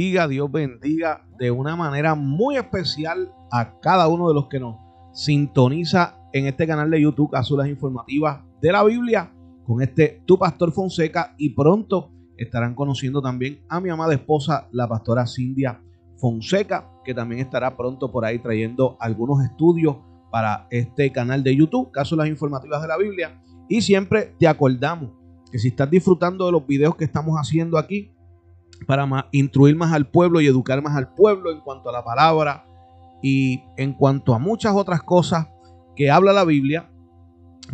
[0.00, 4.76] Bendiga, Dios bendiga de una manera muy especial a cada uno de los que nos
[5.12, 9.30] sintoniza en este canal de YouTube, Cápsulas Informativas de la Biblia,
[9.66, 14.88] con este Tu Pastor Fonseca y pronto estarán conociendo también a mi amada esposa, la
[14.88, 15.82] pastora Cindia
[16.16, 19.98] Fonseca, que también estará pronto por ahí trayendo algunos estudios
[20.30, 23.42] para este canal de YouTube, Cápsulas Informativas de la Biblia.
[23.68, 25.10] Y siempre te acordamos
[25.52, 28.14] que si estás disfrutando de los videos que estamos haciendo aquí,
[28.86, 32.64] para instruir más al pueblo y educar más al pueblo en cuanto a la palabra
[33.22, 35.48] y en cuanto a muchas otras cosas
[35.94, 36.90] que habla la Biblia,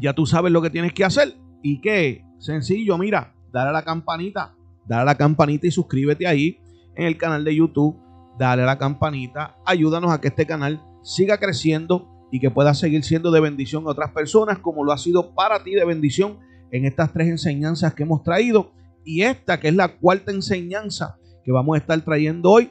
[0.00, 1.36] ya tú sabes lo que tienes que hacer.
[1.62, 2.24] ¿Y qué?
[2.38, 4.54] Sencillo, mira, dale a la campanita,
[4.86, 6.58] dale a la campanita y suscríbete ahí
[6.96, 7.96] en el canal de YouTube,
[8.38, 13.04] dale a la campanita, ayúdanos a que este canal siga creciendo y que pueda seguir
[13.04, 16.38] siendo de bendición a otras personas como lo ha sido para ti de bendición
[16.72, 18.72] en estas tres enseñanzas que hemos traído
[19.06, 22.70] y esta que es la cuarta enseñanza que vamos a estar trayendo hoy.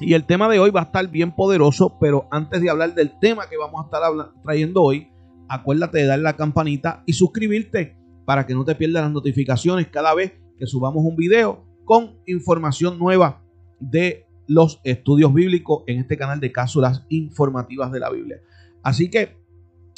[0.00, 3.18] Y el tema de hoy va a estar bien poderoso, pero antes de hablar del
[3.18, 5.08] tema que vamos a estar trayendo hoy,
[5.48, 10.14] acuérdate de darle la campanita y suscribirte para que no te pierdas las notificaciones cada
[10.14, 13.42] vez que subamos un video con información nueva
[13.80, 18.40] de los estudios bíblicos en este canal de cápsulas informativas de la Biblia.
[18.82, 19.36] Así que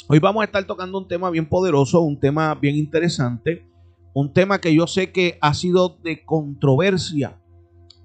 [0.09, 3.67] hoy vamos a estar tocando un tema bien poderoso, un tema bien interesante
[4.13, 7.39] un tema que yo sé que ha sido de controversia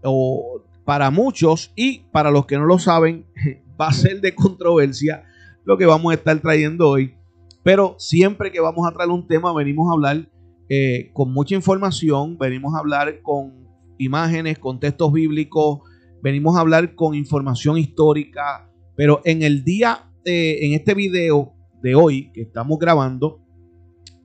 [0.03, 3.27] o para muchos y para los que no lo saben
[3.81, 5.25] va a ser de controversia
[5.65, 7.15] lo que vamos a estar trayendo hoy.
[7.63, 10.31] Pero siempre que vamos a traer un tema venimos a hablar
[10.71, 13.69] eh, con mucha información, venimos a hablar con
[13.99, 15.81] imágenes, con textos bíblicos,
[16.23, 22.31] venimos a hablar con información histórica, pero en el día, en este video de hoy
[22.33, 23.41] que estamos grabando,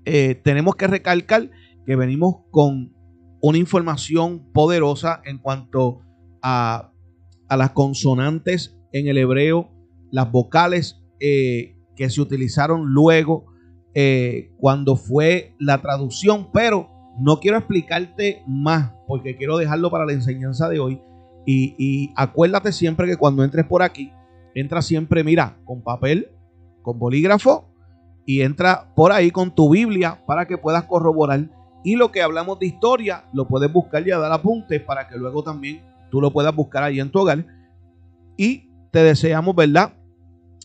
[0.06, 1.50] eh, tenemos que recalcar
[1.86, 2.94] que venimos con
[3.42, 6.02] una información poderosa en cuanto
[6.42, 6.90] a,
[7.50, 9.70] las consonantes en el hebreo,
[10.12, 13.46] las vocales eh, que se utilizaron luego
[13.94, 16.90] eh, cuando fue la traducción, pero
[17.20, 21.02] no quiero explicarte más porque quiero dejarlo para la enseñanza de hoy.
[21.46, 24.12] Y acuérdate siempre que cuando entres por aquí,
[24.56, 26.30] entra siempre, mira, con papel,
[26.82, 27.74] con bolígrafo
[28.26, 31.50] y entra por ahí con tu Biblia para que puedas corroborar
[31.84, 35.44] y lo que hablamos de historia, lo puedes buscar y dar apuntes para que luego
[35.44, 37.46] también tú lo puedas buscar ahí en tu hogar.
[38.38, 39.94] Y te deseamos, ¿verdad?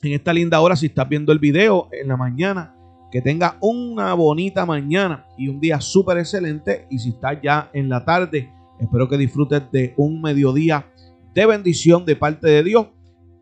[0.03, 2.75] En esta linda hora, si estás viendo el video en la mañana,
[3.11, 6.87] que tenga una bonita mañana y un día súper excelente.
[6.91, 10.87] Y si estás ya en la tarde, espero que disfrutes de un mediodía
[11.35, 12.87] de bendición de parte de Dios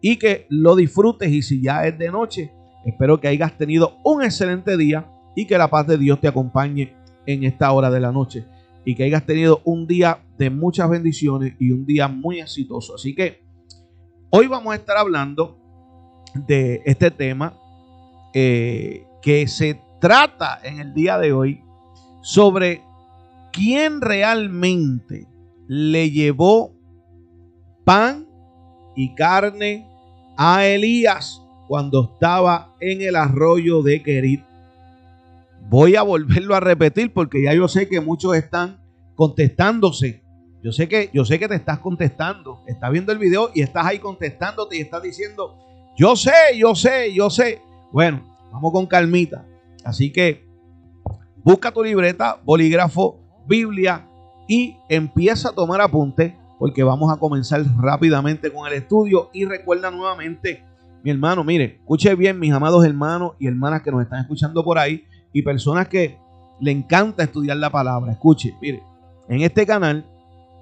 [0.01, 1.31] y que lo disfrutes.
[1.31, 2.53] Y si ya es de noche,
[2.87, 6.96] espero que hayas tenido un excelente día y que la paz de Dios te acompañe
[7.27, 8.45] en esta hora de la noche
[8.85, 12.95] y que hayas tenido un día de muchas bendiciones y un día muy exitoso.
[12.95, 13.43] Así que
[14.31, 15.59] hoy vamos a estar hablando
[16.47, 17.55] de este tema
[18.33, 21.63] eh, que se trata en el día de hoy
[22.23, 22.83] sobre
[23.53, 25.27] quién realmente
[25.67, 26.73] le llevó
[27.85, 28.27] pan
[28.95, 29.89] y carne
[30.37, 34.45] a Elías cuando estaba en el arroyo de Kerit
[35.69, 38.79] Voy a volverlo a repetir porque ya yo sé que muchos están
[39.17, 40.23] contestándose.
[40.63, 42.63] Yo sé que yo sé que te estás contestando.
[42.69, 45.57] Estás viendo el video y estás ahí contestándote y estás diciendo,
[45.97, 47.61] "Yo sé, yo sé, yo sé."
[47.91, 48.23] Bueno,
[48.53, 49.45] vamos con calmita.
[49.85, 50.47] Así que
[51.43, 54.09] busca tu libreta, bolígrafo, Biblia
[54.47, 59.91] y empieza a tomar apunte porque vamos a comenzar rápidamente con el estudio y recuerda
[59.91, 60.65] nuevamente,
[61.03, 64.79] mi hermano, mire, escuche bien mis amados hermanos y hermanas que nos están escuchando por
[64.79, 65.05] ahí
[65.37, 66.17] y personas que
[66.61, 68.13] le encanta estudiar la palabra.
[68.13, 68.83] Escuche, mire,
[69.29, 70.07] en este canal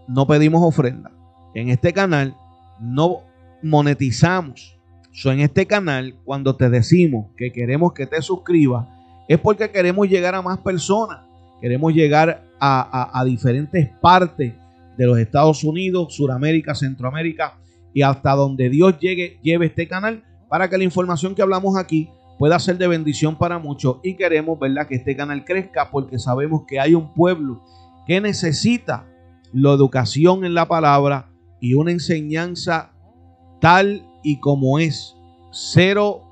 [0.08, 1.12] no pedimos ofrenda.
[1.54, 2.36] En este canal
[2.80, 3.20] no
[3.62, 4.76] monetizamos.
[5.12, 8.88] So, en este canal, cuando te decimos que queremos que te suscribas,
[9.28, 11.20] es porque queremos llegar a más personas.
[11.60, 14.54] Queremos llegar a, a diferentes partes
[14.98, 17.58] de los Estados Unidos, Suramérica, Centroamérica
[17.92, 22.10] y hasta donde Dios llegue, lleve este canal para que la información que hablamos aquí
[22.38, 26.62] pueda ser de bendición para muchos y queremos, ¿verdad?, que este canal crezca porque sabemos
[26.66, 27.62] que hay un pueblo
[28.06, 29.06] que necesita
[29.52, 32.92] la educación en la palabra y una enseñanza
[33.60, 35.16] tal y como es.
[35.50, 36.22] Cero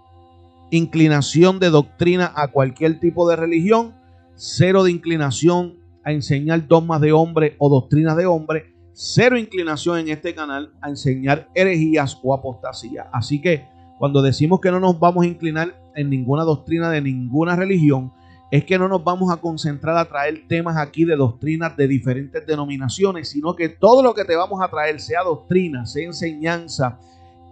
[0.70, 3.94] inclinación de doctrina a cualquier tipo de religión,
[4.34, 10.08] cero de inclinación a enseñar dogmas de hombre o doctrinas de hombre, cero inclinación en
[10.08, 13.08] este canal a enseñar herejías o apostasía.
[13.12, 13.66] Así que
[14.02, 18.12] cuando decimos que no nos vamos a inclinar en ninguna doctrina de ninguna religión,
[18.50, 22.44] es que no nos vamos a concentrar a traer temas aquí de doctrinas de diferentes
[22.44, 26.98] denominaciones, sino que todo lo que te vamos a traer, sea doctrina, sea enseñanza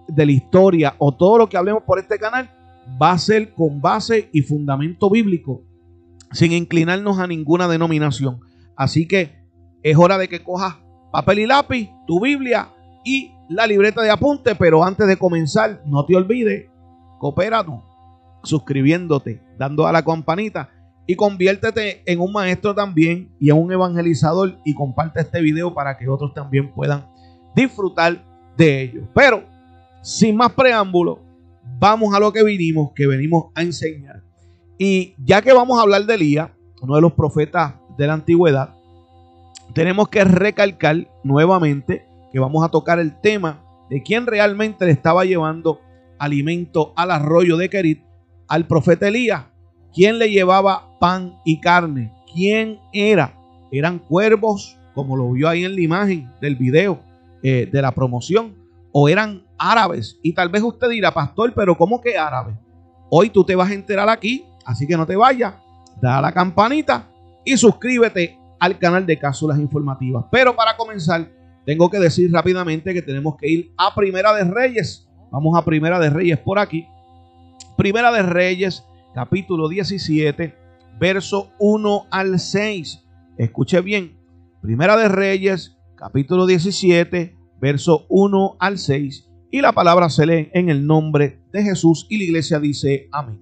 [0.09, 2.51] de la historia o todo lo que hablemos por este canal,
[3.01, 5.63] va a ser con base y fundamento bíblico,
[6.33, 8.41] sin inclinarnos a ninguna denominación.
[8.75, 9.37] Así que
[9.85, 10.79] es hora de que cojas
[11.13, 12.71] papel y lápiz, tu Biblia
[13.05, 16.71] y la libreta de apunte, pero antes de comenzar, no te olvides,
[17.19, 17.83] coopéranos,
[18.45, 20.71] suscribiéndote, dando a la campanita
[21.05, 25.99] y conviértete en un maestro también y en un evangelizador y comparte este video para
[25.99, 27.05] que otros también puedan
[27.57, 28.25] disfrutar
[28.57, 29.03] de ello.
[29.13, 29.43] Pero,
[30.01, 31.19] sin más preámbulo,
[31.81, 34.23] vamos a lo que vinimos, que venimos a enseñar.
[34.79, 36.51] Y ya que vamos a hablar de Elías,
[36.81, 38.77] uno de los profetas de la antigüedad,
[39.75, 45.25] tenemos que recalcar nuevamente que vamos a tocar el tema de quién realmente le estaba
[45.25, 45.81] llevando
[46.19, 48.03] alimento al arroyo de Kerit
[48.51, 49.45] al profeta Elías.
[49.95, 52.13] ¿Quién le llevaba pan y carne?
[52.33, 53.35] ¿Quién era?
[53.73, 57.01] ¿Eran cuervos, como lo vio ahí en la imagen del video
[57.43, 58.55] eh, de la promoción?
[58.93, 60.19] ¿O eran árabes?
[60.23, 62.57] Y tal vez usted dirá, pastor, pero ¿cómo que árabes?
[63.09, 65.55] Hoy tú te vas a enterar aquí, así que no te vayas,
[66.01, 67.09] da la campanita
[67.45, 70.25] y suscríbete al canal de cápsulas informativas.
[70.31, 71.29] Pero para comenzar,
[71.65, 75.09] tengo que decir rápidamente que tenemos que ir a Primera de Reyes.
[75.31, 76.87] Vamos a Primera de Reyes por aquí.
[77.77, 78.85] Primera de Reyes,
[79.15, 80.55] capítulo 17,
[80.99, 83.05] verso 1 al 6.
[83.39, 84.19] Escuche bien.
[84.63, 89.29] Primera de Reyes, capítulo 17, verso 1 al 6.
[89.51, 93.41] Y la palabra se lee en el nombre de Jesús y la iglesia dice amén.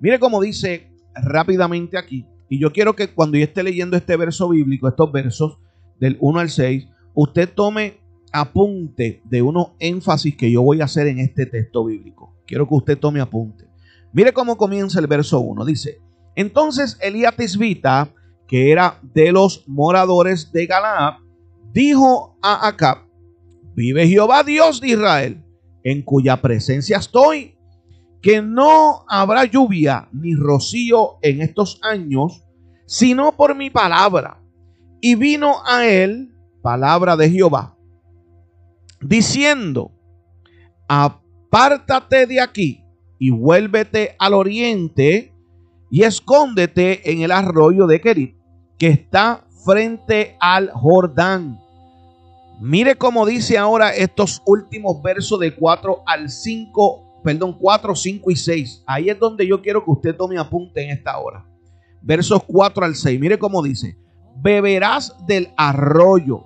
[0.00, 2.26] Mire cómo dice rápidamente aquí.
[2.48, 5.58] Y yo quiero que cuando yo esté leyendo este verso bíblico, estos versos
[5.98, 7.98] del 1 al 6, usted tome
[8.30, 12.36] apunte de unos énfasis que yo voy a hacer en este texto bíblico.
[12.46, 13.66] Quiero que usted tome apunte.
[14.12, 15.64] Mire cómo comienza el verso 1.
[15.64, 15.98] Dice,
[16.36, 18.10] entonces Elías Tisbita,
[18.46, 21.14] que era de los moradores de Galaad,
[21.72, 22.98] dijo a Acab,
[23.74, 25.42] vive Jehová Dios de Israel,
[25.82, 27.56] en cuya presencia estoy,
[28.20, 32.44] que no habrá lluvia ni rocío en estos años,
[32.86, 34.42] sino por mi palabra.
[35.00, 36.35] Y vino a él
[36.66, 37.76] palabra de Jehová,
[39.00, 39.92] diciendo,
[40.88, 42.82] apártate de aquí
[43.20, 45.32] y vuélvete al oriente
[45.92, 48.36] y escóndete en el arroyo de Kerit,
[48.78, 51.56] que está frente al Jordán.
[52.60, 58.34] Mire cómo dice ahora estos últimos versos de 4 al 5 perdón, 4, 5 y
[58.34, 58.82] 6.
[58.88, 61.46] Ahí es donde yo quiero que usted tome apunte en esta hora.
[62.02, 63.20] Versos 4 al 6.
[63.20, 63.96] Mire cómo dice,
[64.42, 66.45] beberás del arroyo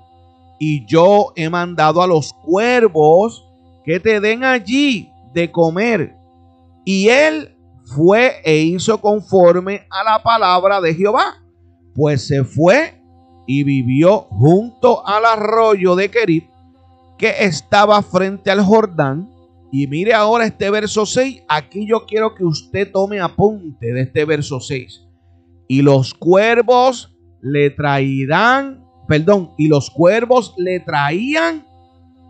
[0.61, 3.49] y yo he mandado a los cuervos
[3.85, 6.15] que te den allí de comer.
[6.85, 7.57] Y él
[7.97, 11.43] fue e hizo conforme a la palabra de Jehová.
[11.95, 13.03] Pues se fue
[13.47, 16.45] y vivió junto al arroyo de Kerit
[17.17, 19.31] que estaba frente al Jordán
[19.73, 21.43] y mire ahora este verso 6.
[21.49, 25.07] Aquí yo quiero que usted tome apunte de este verso 6.
[25.69, 28.80] Y los cuervos le traerán,
[29.11, 31.67] perdón, y los cuervos le traían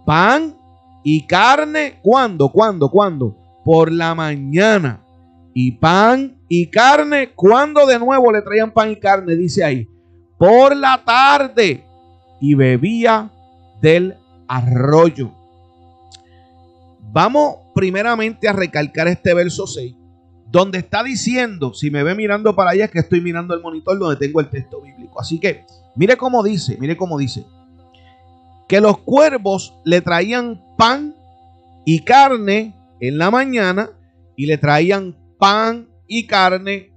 [0.07, 0.57] pan
[1.05, 1.99] y carne.
[2.01, 2.49] ¿Cuándo?
[2.49, 2.89] ¿Cuándo?
[2.89, 3.37] ¿Cuándo?
[3.67, 5.05] Por la mañana.
[5.53, 7.33] Y pan y carne.
[7.35, 9.37] ¿Cuándo de nuevo le traían pan y carne?
[9.37, 9.87] Dice ahí.
[10.39, 11.85] Por la tarde.
[12.41, 13.31] Y bebía
[13.83, 14.17] del
[14.49, 15.33] arroyo.
[17.13, 19.95] Vamos primeramente a recalcar este verso 6,
[20.47, 23.99] donde está diciendo, si me ve mirando para allá, es que estoy mirando el monitor
[23.99, 25.21] donde tengo el texto bíblico.
[25.21, 25.67] Así que,
[25.97, 27.45] mire cómo dice, mire cómo dice,
[28.69, 31.15] que los cuervos le traían pan
[31.85, 33.91] y carne en la mañana
[34.37, 36.93] y le traían pan y carne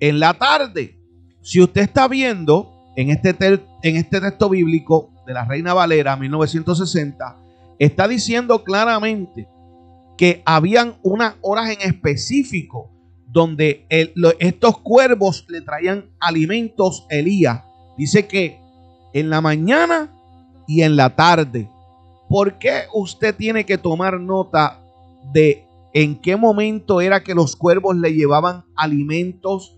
[0.00, 0.98] en la tarde.
[1.42, 3.36] Si usted está viendo en este,
[3.82, 7.36] en este texto bíblico de la Reina Valera 1960,
[7.78, 9.48] está diciendo claramente
[10.16, 12.90] que habían unas horas en específico
[13.26, 17.62] donde estos cuervos le traían alimentos a Elías.
[18.00, 18.58] Dice que
[19.12, 20.10] en la mañana
[20.66, 21.68] y en la tarde.
[22.30, 24.80] ¿Por qué usted tiene que tomar nota
[25.34, 29.76] de en qué momento era que los cuervos le llevaban alimentos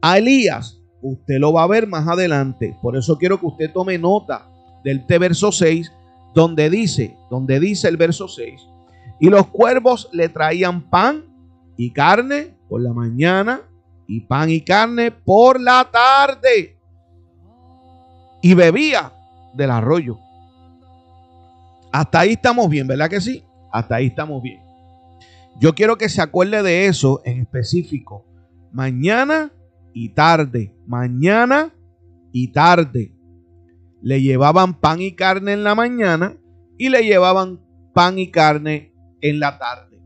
[0.00, 0.80] a Elías?
[1.02, 2.74] Usted lo va a ver más adelante.
[2.80, 4.48] Por eso quiero que usted tome nota
[4.82, 5.92] del verso 6
[6.34, 8.62] donde dice, donde dice el verso 6,
[9.20, 11.22] y los cuervos le traían pan
[11.76, 13.60] y carne por la mañana
[14.08, 16.78] y pan y carne por la tarde.
[18.42, 19.12] Y bebía
[19.54, 20.18] del arroyo.
[21.92, 23.44] Hasta ahí estamos bien, ¿verdad que sí?
[23.70, 24.60] Hasta ahí estamos bien.
[25.60, 28.24] Yo quiero que se acuerde de eso en específico.
[28.72, 29.52] Mañana
[29.92, 31.72] y tarde, mañana
[32.32, 33.12] y tarde.
[34.00, 36.36] Le llevaban pan y carne en la mañana
[36.78, 37.60] y le llevaban
[37.92, 40.00] pan y carne en la tarde.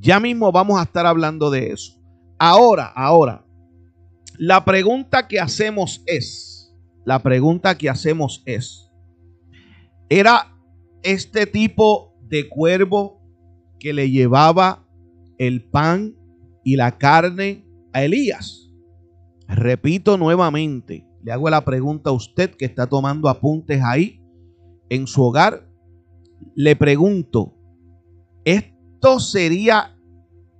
[0.00, 1.94] Ya mismo vamos a estar hablando de eso.
[2.38, 3.44] Ahora, ahora,
[4.36, 6.47] la pregunta que hacemos es,
[7.08, 8.92] la pregunta que hacemos es,
[10.10, 10.54] ¿era
[11.02, 13.22] este tipo de cuervo
[13.80, 14.86] que le llevaba
[15.38, 16.14] el pan
[16.64, 18.70] y la carne a Elías?
[19.46, 24.20] Repito nuevamente, le hago la pregunta a usted que está tomando apuntes ahí
[24.90, 25.66] en su hogar.
[26.54, 27.54] Le pregunto,
[28.44, 29.96] ¿esto sería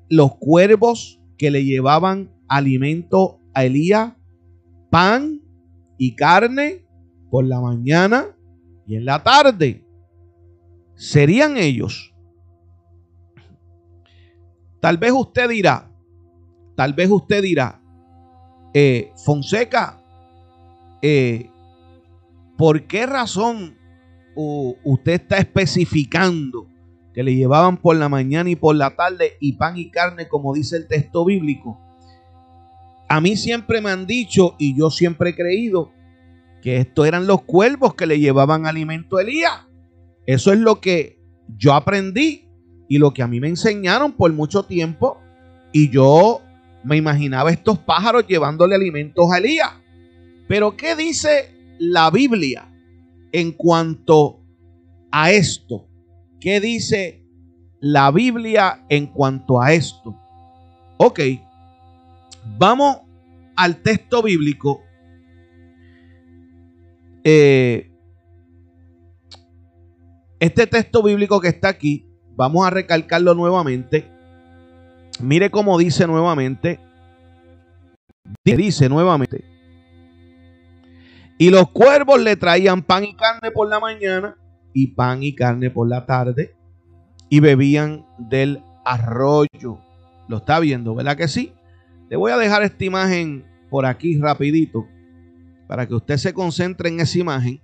[0.09, 4.15] los cuervos que le llevaban alimento a Elías
[4.91, 5.43] pan
[5.99, 6.87] y carne
[7.31, 8.27] por la mañana
[8.87, 9.85] y en la tarde.
[10.95, 12.15] Serían ellos.
[14.81, 15.91] Tal vez usted dirá,
[16.77, 17.83] tal vez usted dirá,
[18.73, 20.01] eh, Fonseca,
[21.03, 21.51] eh,
[22.57, 23.77] ¿por qué razón
[24.85, 26.69] usted está especificando
[27.13, 30.55] que le llevaban por la mañana y por la tarde y pan y carne como
[30.55, 31.88] dice el texto bíblico?
[33.09, 35.93] A mí siempre me han dicho y yo siempre he creído
[36.63, 39.67] que estos eran los cuervos que le llevaban alimento a Elías.
[40.27, 41.19] Eso es lo que
[41.57, 42.49] yo aprendí
[42.89, 45.19] y lo que a mí me enseñaron por mucho tiempo.
[45.73, 46.43] Y yo
[46.85, 49.73] me imaginaba estos pájaros llevándole alimentos a Elías.
[50.47, 52.69] Pero ¿qué dice la Biblia
[53.33, 54.41] en cuanto
[55.11, 55.87] a esto?
[56.41, 57.25] ¿Qué dice
[57.81, 60.17] la Biblia en cuanto a esto?
[60.99, 61.21] Ok,
[62.57, 62.99] Vamos
[63.57, 64.83] al texto bíblico.
[67.25, 67.91] Eh,
[70.41, 74.11] este texto bíblico que está aquí, vamos a recalcarlo nuevamente.
[75.21, 76.81] Mire cómo dice nuevamente.
[78.45, 79.45] Dice nuevamente.
[81.39, 84.37] Y los cuervos le traían pan y carne por la mañana
[84.73, 86.55] y pan y carne por la tarde
[87.29, 89.79] y bebían del arroyo.
[90.29, 91.53] Lo está viendo, ¿verdad que sí?
[92.09, 94.87] Le voy a dejar esta imagen por aquí rapidito
[95.67, 97.61] para que usted se concentre en esa imagen.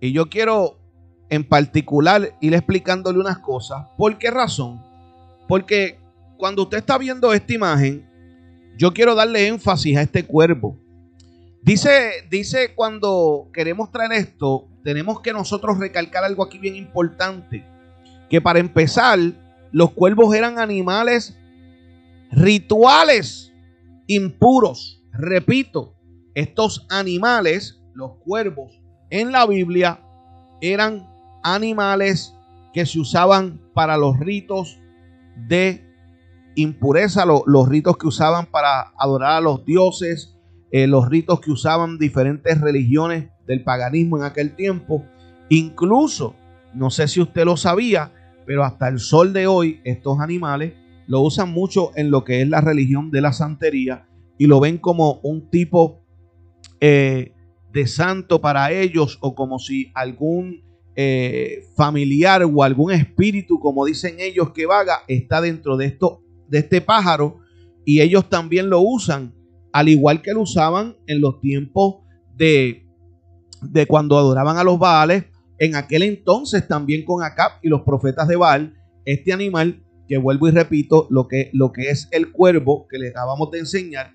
[0.00, 0.78] Y yo quiero
[1.30, 3.86] en particular ir explicándole unas cosas.
[3.96, 4.82] ¿Por qué razón?
[5.48, 5.98] Porque
[6.36, 8.06] cuando usted está viendo esta imagen,
[8.76, 10.78] yo quiero darle énfasis a este cuervo.
[11.62, 17.64] Dice, dice cuando queremos traer esto, tenemos que nosotros recalcar algo aquí bien importante.
[18.28, 19.18] Que para empezar,
[19.72, 21.36] los cuervos eran animales
[22.30, 23.52] rituales
[24.06, 25.02] impuros.
[25.12, 25.96] Repito,
[26.34, 28.80] estos animales, los cuervos,
[29.10, 30.00] en la Biblia
[30.60, 31.08] eran
[31.42, 32.34] animales
[32.72, 34.78] que se usaban para los ritos
[35.48, 35.84] de
[36.54, 40.36] impureza, los ritos que usaban para adorar a los dioses,
[40.70, 45.04] eh, los ritos que usaban diferentes religiones del paganismo en aquel tiempo.
[45.48, 46.34] Incluso,
[46.74, 48.12] no sé si usted lo sabía,
[48.46, 50.74] pero hasta el sol de hoy estos animales
[51.08, 54.76] lo usan mucho en lo que es la religión de la santería y lo ven
[54.78, 56.04] como un tipo
[56.80, 57.32] eh,
[57.72, 60.62] de santo para ellos o como si algún
[60.94, 66.58] eh, familiar o algún espíritu, como dicen ellos, que vaga, está dentro de, esto, de
[66.58, 67.38] este pájaro
[67.86, 69.34] y ellos también lo usan,
[69.72, 72.02] al igual que lo usaban en los tiempos
[72.36, 72.86] de,
[73.62, 75.24] de cuando adoraban a los Baales,
[75.58, 78.74] en aquel entonces también con Acab y los profetas de Baal,
[79.06, 83.10] este animal que vuelvo y repito, lo que, lo que es el cuervo que le
[83.10, 84.14] acabamos de enseñar,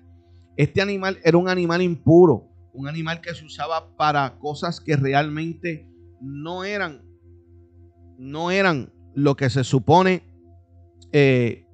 [0.56, 5.88] este animal era un animal impuro, un animal que se usaba para cosas que realmente
[6.20, 7.02] no eran,
[8.18, 10.22] no eran lo que se supone
[11.12, 11.64] eh,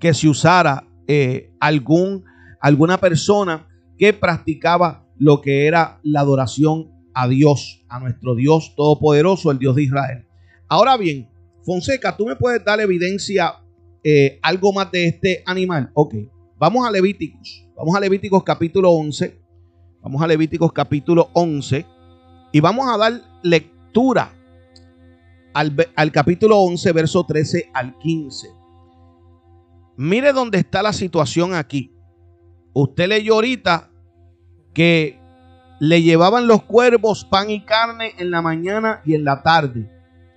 [0.00, 2.24] que se usara eh, algún,
[2.60, 9.50] alguna persona que practicaba lo que era la adoración a Dios, a nuestro Dios Todopoderoso,
[9.50, 10.26] el Dios de Israel.
[10.68, 11.28] Ahora bien,
[11.68, 13.56] Fonseca, ¿tú me puedes dar evidencia,
[14.02, 15.90] eh, algo más de este animal?
[15.92, 16.14] Ok,
[16.56, 17.68] vamos a Levíticos.
[17.76, 19.38] Vamos a Levíticos capítulo 11.
[20.00, 21.84] Vamos a Levíticos capítulo 11.
[22.52, 24.32] Y vamos a dar lectura
[25.52, 28.48] al, al capítulo 11, verso 13 al 15.
[29.98, 31.92] Mire dónde está la situación aquí.
[32.72, 33.90] Usted leyó ahorita
[34.72, 35.20] que
[35.80, 39.86] le llevaban los cuervos pan y carne en la mañana y en la tarde.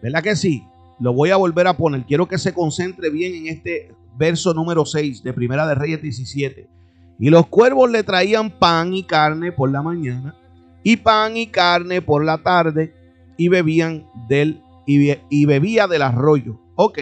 [0.01, 0.65] ¿Verdad que sí?
[1.01, 2.05] Lo voy a volver a poner.
[2.05, 6.69] Quiero que se concentre bien en este verso número 6 de Primera de Reyes 17.
[7.17, 10.35] Y los cuervos le traían pan y carne por la mañana
[10.83, 12.93] y pan y carne por la tarde
[13.35, 16.59] y bebían del y, bebía del arroyo.
[16.75, 16.99] Ok.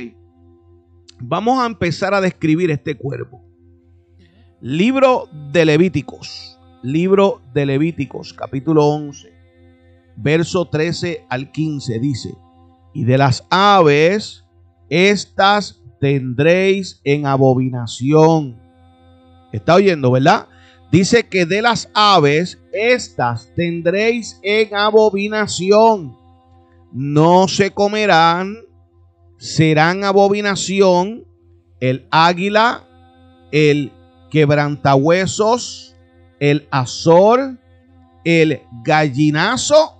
[1.20, 3.44] Vamos a empezar a describir este cuervo.
[4.62, 6.58] Libro de Levíticos.
[6.84, 9.34] Libro de Levíticos, capítulo 11,
[10.16, 12.34] verso 13 al 15 dice,
[12.94, 14.46] y de las aves,
[14.90, 18.60] estas tendréis en abominación.
[19.52, 20.48] ¿Está oyendo, verdad?
[20.92, 26.18] Dice que de las aves, estas tendréis en abominación.
[26.92, 28.58] No se comerán,
[29.38, 31.26] serán abominación
[31.80, 32.88] el águila,
[33.52, 33.92] el
[34.32, 35.96] quebrantahuesos,
[36.40, 37.58] el azor,
[38.24, 39.96] el gallinazo,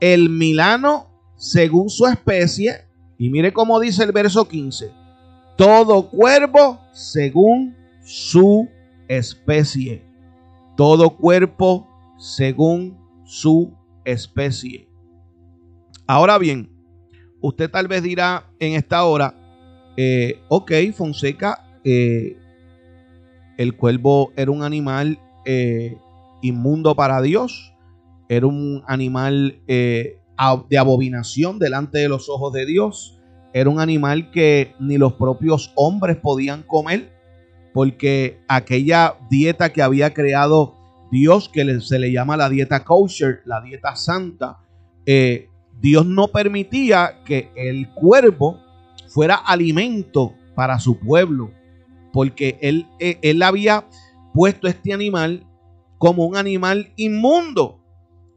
[0.00, 2.84] el milano, según su especie.
[3.18, 4.90] Y mire cómo dice el verso 15.
[5.56, 8.68] Todo cuervo según su
[9.08, 10.02] especie.
[10.76, 11.88] Todo cuerpo
[12.18, 13.72] según su
[14.04, 14.88] especie.
[16.06, 16.70] Ahora bien,
[17.40, 19.34] usted tal vez dirá en esta hora,
[19.96, 22.36] eh, ok, Fonseca, eh,
[23.56, 25.96] el cuervo era un animal eh,
[26.42, 27.72] inmundo para Dios,
[28.28, 29.60] era un animal
[30.68, 33.18] de abominación delante de los ojos de Dios,
[33.52, 37.12] era un animal que ni los propios hombres podían comer,
[37.72, 40.74] porque aquella dieta que había creado
[41.10, 44.58] Dios, que se le llama la dieta kosher, la dieta santa,
[45.80, 48.60] Dios no permitía que el cuervo
[49.08, 51.50] fuera alimento para su pueblo,
[52.12, 53.86] porque él, eh, él había
[54.32, 55.46] puesto este animal
[55.98, 57.80] como un animal inmundo.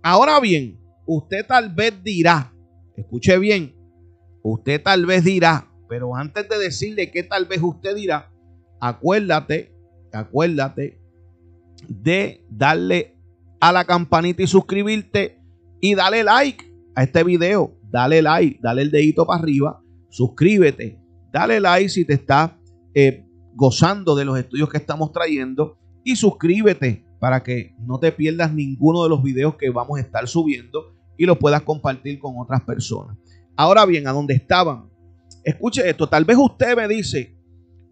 [0.02, 0.79] Ahora bien,
[1.12, 2.54] usted tal vez dirá,
[2.96, 3.76] escuche bien,
[4.44, 8.32] usted tal vez dirá, pero antes de decirle que tal vez usted dirá,
[8.80, 9.74] acuérdate,
[10.14, 11.02] acuérdate
[11.88, 13.16] de darle
[13.60, 15.42] a la campanita y suscribirte
[15.82, 21.00] y dale like a este video, dale like, dale el dedito para arriba suscríbete,
[21.32, 22.52] dale like si te estás
[22.94, 28.54] eh, gozando de los estudios que estamos trayendo y suscríbete para que no te pierdas
[28.54, 32.62] ninguno de los videos que vamos a estar subiendo y los puedas compartir con otras
[32.62, 33.16] personas.
[33.56, 34.90] Ahora bien, ¿a dónde estaban?
[35.44, 37.38] Escuche esto, tal vez usted me dice,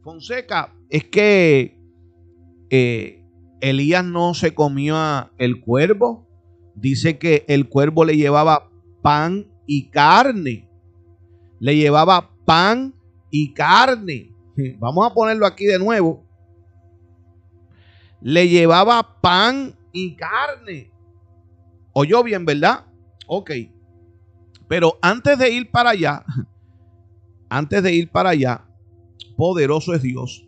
[0.02, 1.80] Fonseca, es que
[2.72, 3.24] eh,
[3.62, 6.26] Elías no se comió el cuervo.
[6.74, 8.72] Dice que el cuervo le llevaba
[9.04, 10.68] pan y carne
[11.60, 12.94] le llevaba pan
[13.30, 14.34] y carne.
[14.80, 16.26] Vamos a ponerlo aquí de nuevo.
[18.22, 20.92] Le llevaba pan y carne.
[21.94, 22.86] Oyó bien, ¿verdad?
[23.28, 23.52] Ok.
[24.68, 26.26] Pero antes de ir para allá,
[27.50, 28.66] antes de ir para allá,
[29.36, 30.48] poderoso es Dios.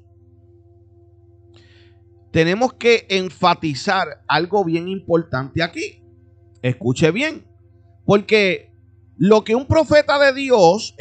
[2.32, 6.04] Tenemos que enfatizar algo bien importante aquí.
[6.62, 7.46] Escuche bien.
[8.06, 8.72] Porque
[9.18, 10.96] lo que un profeta de Dios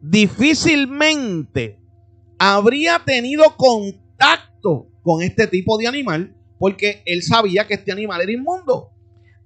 [0.00, 1.80] difícilmente
[2.38, 8.32] habría tenido contacto con este tipo de animal porque él sabía que este animal era
[8.32, 8.90] inmundo.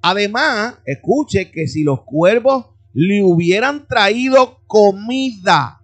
[0.02, 5.80] Además, escuche que si los cuervos le hubieran traído comida,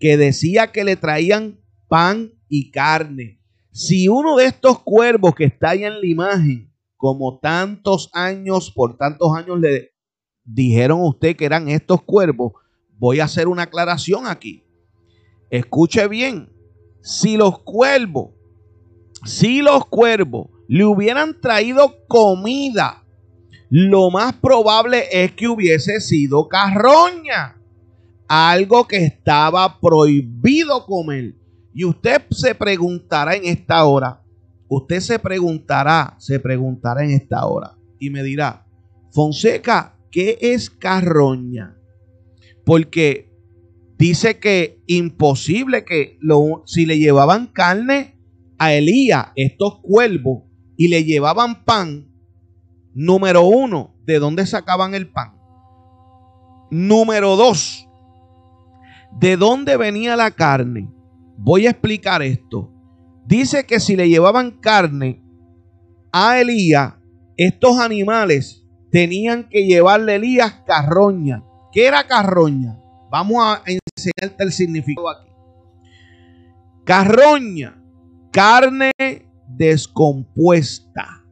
[0.00, 3.40] que decía que le traían pan y carne,
[3.72, 8.96] si uno de estos cuervos que está ahí en la imagen, como tantos años, por
[8.96, 9.94] tantos años le
[10.44, 12.52] dijeron usted que eran estos cuervos,
[12.98, 14.64] voy a hacer una aclaración aquí.
[15.50, 16.52] Escuche bien,
[17.02, 18.30] si los cuervos,
[19.24, 23.03] si los cuervos le hubieran traído comida,
[23.76, 27.60] lo más probable es que hubiese sido carroña,
[28.28, 31.34] algo que estaba prohibido comer.
[31.74, 34.22] Y usted se preguntará en esta hora,
[34.68, 38.64] usted se preguntará, se preguntará en esta hora y me dirá,
[39.10, 41.76] Fonseca, ¿Qué es carroña?
[42.64, 43.32] Porque
[43.98, 46.20] dice que imposible que
[46.66, 48.16] si le llevaban carne
[48.56, 50.44] a Elías, estos cuervos,
[50.76, 52.13] y le llevaban pan,
[52.94, 55.34] número uno, ¿de dónde sacaban el pan?
[56.70, 57.88] Número dos,
[59.12, 60.90] ¿de dónde venía la carne?
[61.36, 62.72] Voy a explicar esto.
[63.26, 65.22] Dice que si le llevaban carne
[66.12, 66.94] a Elías,
[67.36, 71.42] estos animales tenían que llevarle Elías carroña.
[71.72, 72.78] ¿Qué era carroña?
[73.10, 75.30] Vamos a enseñarte el significado aquí.
[76.84, 77.82] Carroña,
[78.30, 78.92] carne
[79.48, 81.23] descompuesta,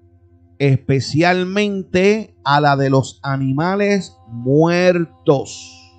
[0.63, 5.93] especialmente a la de los animales muertos.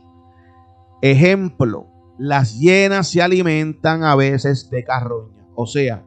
[1.01, 6.05] Ejemplo, las hienas se alimentan a veces de carroña, o sea,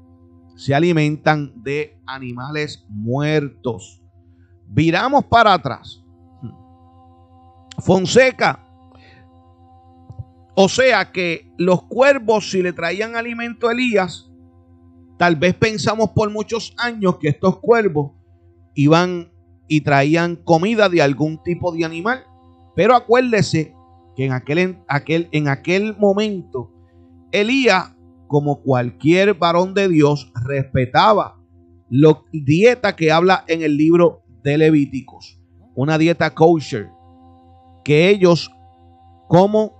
[0.56, 4.02] se alimentan de animales muertos
[4.68, 6.02] viramos para atrás.
[7.78, 8.66] Fonseca.
[10.54, 14.26] O sea que los cuervos, si le traían alimento a Elías,
[15.16, 18.12] Tal vez pensamos por muchos años que estos cuervos
[18.76, 19.32] iban
[19.66, 22.24] y traían comida de algún tipo de animal.
[22.76, 23.74] Pero acuérdese
[24.14, 26.72] que en aquel, en aquel, en aquel momento
[27.32, 27.94] Elías,
[28.28, 31.40] como cualquier varón de Dios, respetaba
[31.90, 35.40] la dieta que habla en el libro de Levíticos.
[35.74, 36.88] Una dieta kosher
[37.84, 38.50] que ellos
[39.28, 39.72] como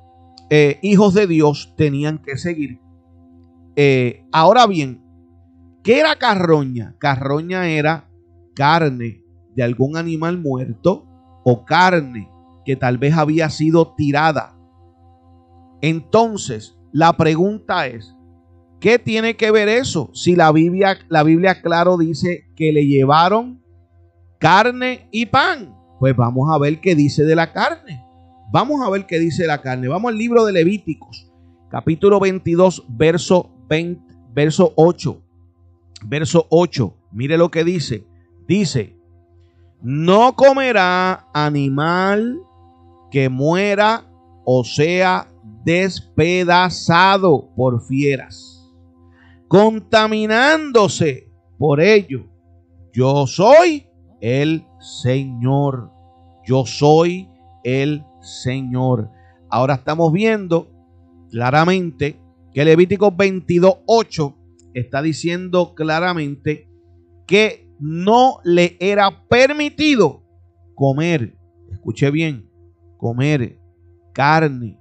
[0.51, 2.79] eh, hijos de Dios tenían que seguir.
[3.75, 5.03] Eh, ahora bien,
[5.83, 6.95] ¿qué era carroña?
[6.99, 8.09] Carroña era
[8.57, 9.23] carne
[9.55, 11.07] de algún animal muerto
[11.45, 12.29] o carne
[12.65, 14.59] que tal vez había sido tirada.
[15.81, 18.17] Entonces, la pregunta es,
[18.81, 20.11] ¿qué tiene que ver eso?
[20.15, 23.63] Si la Biblia, la Biblia claro dice que le llevaron
[24.39, 25.77] carne y pan.
[26.01, 28.03] Pues vamos a ver qué dice de la carne.
[28.53, 29.89] Vamos a ver qué dice la carne.
[29.89, 31.31] Vamos al libro de Levíticos,
[31.71, 35.23] capítulo 22, verso, 20, verso 8.
[36.07, 36.97] Verso 8.
[37.13, 38.07] Mire lo que dice.
[38.47, 38.97] Dice,
[39.83, 42.41] no comerá animal
[43.11, 44.05] que muera
[44.45, 45.29] o sea
[45.65, 48.73] despedazado por fieras,
[49.49, 52.27] contaminándose por ello.
[52.93, 53.87] Yo soy
[54.21, 55.91] el Señor.
[56.47, 57.29] Yo soy
[57.65, 59.11] el Señor.
[59.51, 60.71] Ahora estamos viendo
[61.31, 62.21] claramente
[62.55, 64.35] que Levítico 22.8
[64.75, 66.69] está diciendo claramente
[67.27, 70.23] que no le era permitido
[70.75, 71.37] comer,
[71.73, 72.49] escuche bien,
[72.97, 73.59] comer
[74.13, 74.79] carne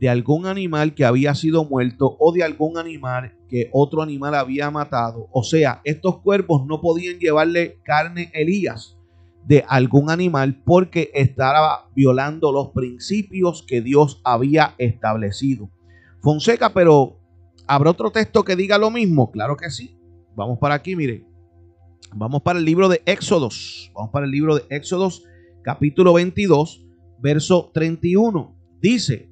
[0.00, 4.70] de algún animal que había sido muerto o de algún animal que otro animal había
[4.70, 5.28] matado.
[5.30, 8.96] O sea, estos cuerpos no podían llevarle carne Elías
[9.46, 15.70] de algún animal porque estaba violando los principios que Dios había establecido.
[16.20, 17.18] Fonseca, pero
[17.66, 19.30] ¿habrá otro texto que diga lo mismo?
[19.30, 19.96] Claro que sí.
[20.34, 21.24] Vamos para aquí, mire.
[22.14, 23.90] Vamos para el libro de Éxodos.
[23.94, 25.24] Vamos para el libro de Éxodos,
[25.62, 26.84] capítulo 22,
[27.20, 28.54] verso 31.
[28.80, 29.30] Dice,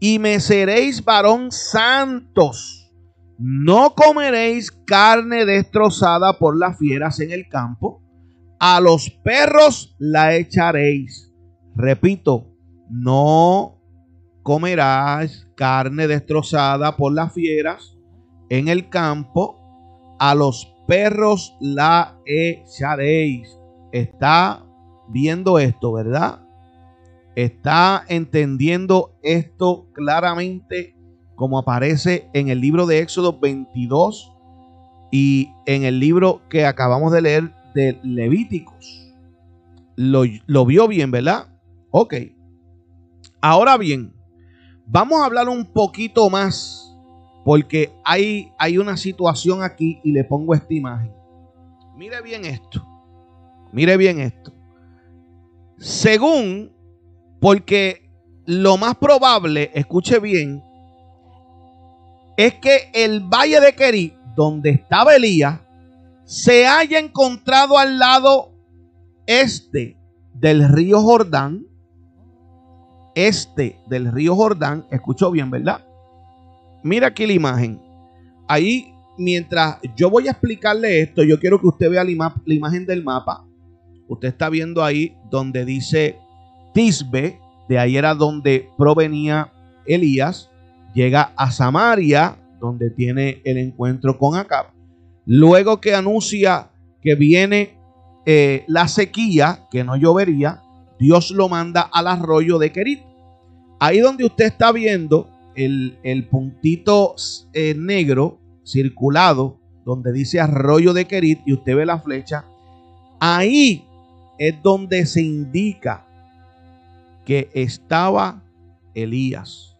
[0.00, 2.90] y me seréis varón santos.
[3.38, 8.00] No comeréis carne destrozada por las fieras en el campo
[8.60, 11.32] a los perros la echaréis.
[11.74, 12.46] Repito,
[12.90, 13.80] no
[14.42, 17.96] comerás carne destrozada por las fieras
[18.50, 19.56] en el campo,
[20.18, 23.56] a los perros la echaréis.
[23.92, 24.66] Está
[25.08, 26.40] viendo esto, ¿verdad?
[27.36, 30.96] Está entendiendo esto claramente
[31.36, 34.32] como aparece en el libro de Éxodo 22
[35.12, 39.14] y en el libro que acabamos de leer de Levíticos.
[39.94, 41.56] Lo, vio bien, ¿verdad?
[41.92, 42.14] Ok.
[43.40, 44.12] Ahora bien,
[44.86, 46.89] vamos a hablar un poquito más
[47.44, 51.12] porque hay, hay una situación aquí y le pongo esta imagen.
[51.96, 52.86] Mire bien esto.
[53.72, 54.52] Mire bien esto.
[55.78, 56.72] Según,
[57.40, 58.10] porque
[58.46, 60.62] lo más probable, escuche bien,
[62.36, 65.60] es que el valle de Querí, donde estaba Elías,
[66.24, 68.52] se haya encontrado al lado
[69.26, 69.96] este
[70.34, 71.66] del río Jordán,
[73.14, 75.84] este del río Jordán, escuchó bien, ¿verdad?
[76.82, 77.80] Mira aquí la imagen.
[78.48, 83.04] Ahí, mientras yo voy a explicarle esto, yo quiero que usted vea la, imagen del
[83.04, 83.46] mapa.
[84.08, 86.18] Usted está viendo ahí donde dice
[86.74, 87.38] Tisbe,
[87.68, 89.52] de ahí era donde provenía
[89.86, 90.50] Elías,
[90.94, 94.66] llega a Samaria, donde tiene el encuentro con Acab.
[95.26, 97.78] Luego que anuncia que viene
[98.26, 100.60] eh, la sequía, que no llovería,
[100.98, 103.00] Dios lo manda al arroyo de Kerit.
[103.78, 107.14] Ahí donde usted está viendo el, puntito
[107.52, 112.44] eh, negro circulado, donde dice arroyo de Kerit, y usted ve la flecha,
[113.18, 113.84] ahí
[114.38, 116.06] es donde se indica
[117.24, 118.42] que estaba
[118.94, 119.76] Elías,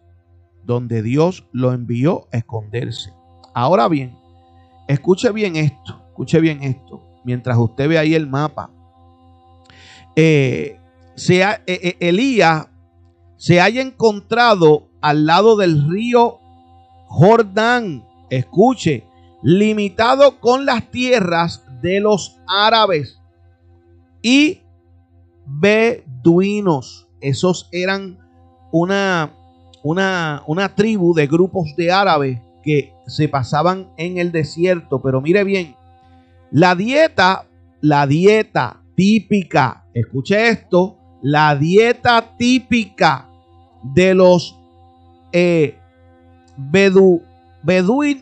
[0.63, 3.11] donde Dios lo envió a esconderse.
[3.53, 4.15] Ahora bien,
[4.91, 8.69] Escuche bien esto, escuche bien esto, mientras usted ve ahí el mapa.
[10.17, 10.77] Eh,
[11.29, 12.67] eh, eh, Elías
[13.37, 16.39] se haya encontrado al lado del río
[17.07, 19.03] Jordán, escuche,
[19.43, 23.19] limitado con las tierras de los árabes
[24.21, 24.61] y
[25.45, 27.07] beduinos.
[27.19, 28.17] Esos eran
[28.71, 29.33] una,
[29.83, 35.01] una, una tribu de grupos de árabes que se pasaban en el desierto.
[35.01, 35.75] Pero mire bien,
[36.51, 37.45] la dieta,
[37.81, 43.27] la dieta típica, escuche esto, la dieta típica
[43.83, 44.60] de los
[45.31, 45.77] eh,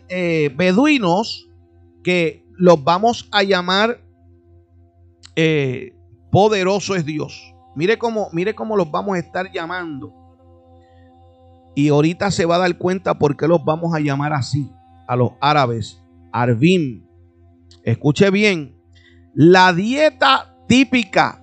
[0.09, 1.49] eh, beduinos
[2.03, 4.01] que los vamos a llamar
[5.35, 5.93] eh,
[6.31, 7.53] poderoso es Dios.
[7.75, 10.13] Mire cómo, mire cómo los vamos a estar llamando.
[11.75, 14.69] Y ahorita se va a dar cuenta por qué los vamos a llamar así
[15.07, 16.01] a los árabes.
[16.31, 17.05] Arvim.
[17.83, 18.75] Escuche bien.
[19.33, 21.41] La dieta típica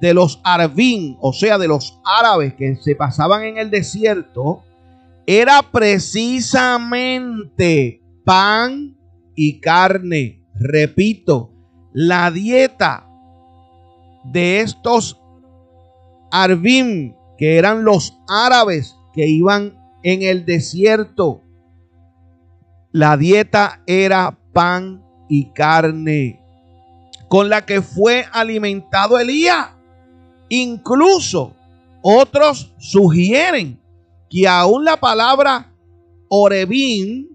[0.00, 4.62] de los Arvim, o sea, de los árabes que se pasaban en el desierto,
[5.30, 8.96] era precisamente pan
[9.34, 10.42] y carne.
[10.54, 11.52] Repito,
[11.92, 13.06] la dieta
[14.24, 15.20] de estos
[16.30, 21.42] Arvim, que eran los árabes que iban en el desierto,
[22.90, 26.40] la dieta era pan y carne,
[27.28, 29.72] con la que fue alimentado Elías.
[30.48, 31.54] Incluso
[32.00, 33.78] otros sugieren
[34.30, 35.72] que aún la palabra
[36.28, 37.28] Orebín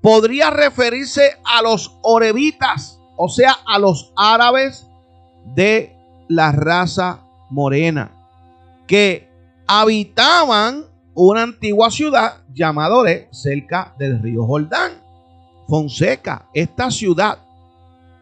[0.00, 4.86] podría referirse a los orevitas, o sea, a los árabes
[5.54, 5.96] de
[6.28, 8.10] la raza morena,
[8.86, 9.30] que
[9.66, 15.02] habitaban una antigua ciudad llamada Oreb, cerca del río Jordán.
[15.66, 17.38] Fonseca, esta ciudad,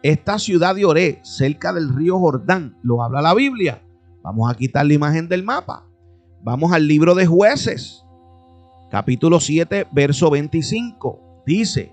[0.01, 3.81] esta ciudad de Oreb, cerca del río Jordán, lo habla la Biblia.
[4.21, 5.85] Vamos a quitar la imagen del mapa.
[6.41, 8.02] Vamos al libro de jueces,
[8.93, 11.41] capítulo 7, verso 25.
[11.47, 11.91] Dice,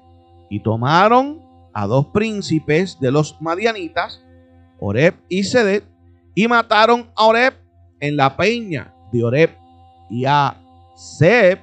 [0.50, 1.40] y tomaron
[1.72, 4.22] a dos príncipes de los madianitas,
[4.78, 5.82] Oreb y Sedet,
[6.34, 7.54] y mataron a Oreb
[8.00, 9.50] en la peña de Oreb
[10.10, 10.60] y a
[10.94, 11.60] Seb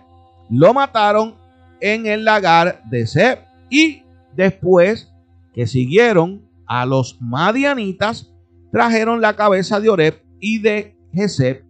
[0.50, 1.36] lo mataron
[1.82, 3.38] en el lagar de Seb.
[3.70, 4.02] Y
[4.36, 5.14] después
[5.54, 8.34] que siguieron a los madianitas,
[8.72, 11.64] trajeron la cabeza de Oreb y de Geseb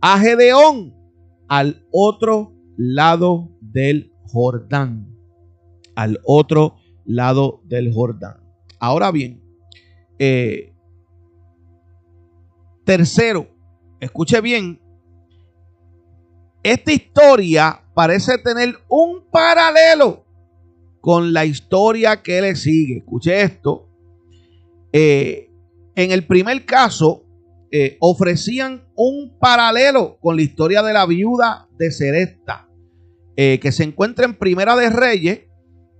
[0.00, 0.94] a Gedeón
[1.48, 5.08] al otro lado del Jordán.
[5.94, 8.40] Al otro lado del Jordán.
[8.78, 9.42] Ahora bien,
[10.18, 10.74] eh,
[12.84, 13.48] tercero,
[14.00, 14.80] escuche bien,
[16.62, 20.24] esta historia parece tener un paralelo
[21.00, 22.98] con la historia que le sigue.
[22.98, 23.90] Escuche esto.
[24.92, 25.50] Eh,
[25.94, 27.23] en el primer caso,
[27.76, 32.68] eh, ofrecían un paralelo con la historia de la viuda de Seresta,
[33.34, 35.40] eh, que se encuentra en Primera de Reyes,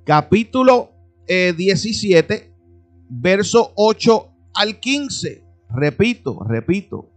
[0.06, 0.92] capítulo
[1.26, 2.54] 17,
[3.10, 5.44] verso 8 al 15.
[5.74, 7.10] Repito, repito,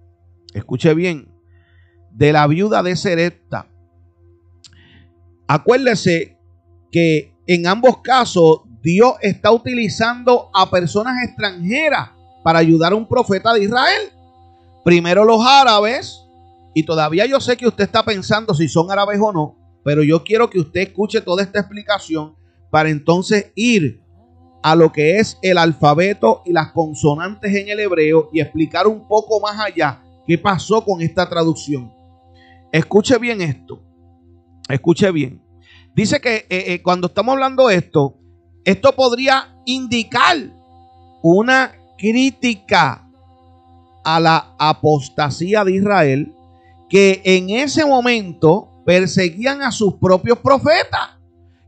[0.56, 1.28] escuche bien
[2.10, 3.68] de la viuda de Serepta.
[5.48, 6.40] Acuérdese
[6.92, 12.10] que en ambos casos Dios está utilizando a personas extranjeras
[12.44, 14.17] para ayudar a un profeta de Israel.
[14.88, 16.24] Primero los árabes,
[16.74, 20.24] y todavía yo sé que usted está pensando si son árabes o no, pero yo
[20.24, 22.38] quiero que usted escuche toda esta explicación
[22.72, 24.02] para entonces ir
[24.64, 29.10] a lo que es el alfabeto y las consonantes en el hebreo y explicar un
[29.10, 31.92] poco más allá qué pasó con esta traducción.
[32.72, 33.84] Escuche bien esto.
[34.70, 35.42] Escuche bien.
[35.94, 38.22] Dice que eh, eh, cuando estamos hablando esto,
[38.64, 40.38] esto podría indicar
[41.22, 43.07] una crítica
[44.08, 46.34] a la apostasía de Israel
[46.90, 51.10] que en ese momento perseguían a sus propios profetas.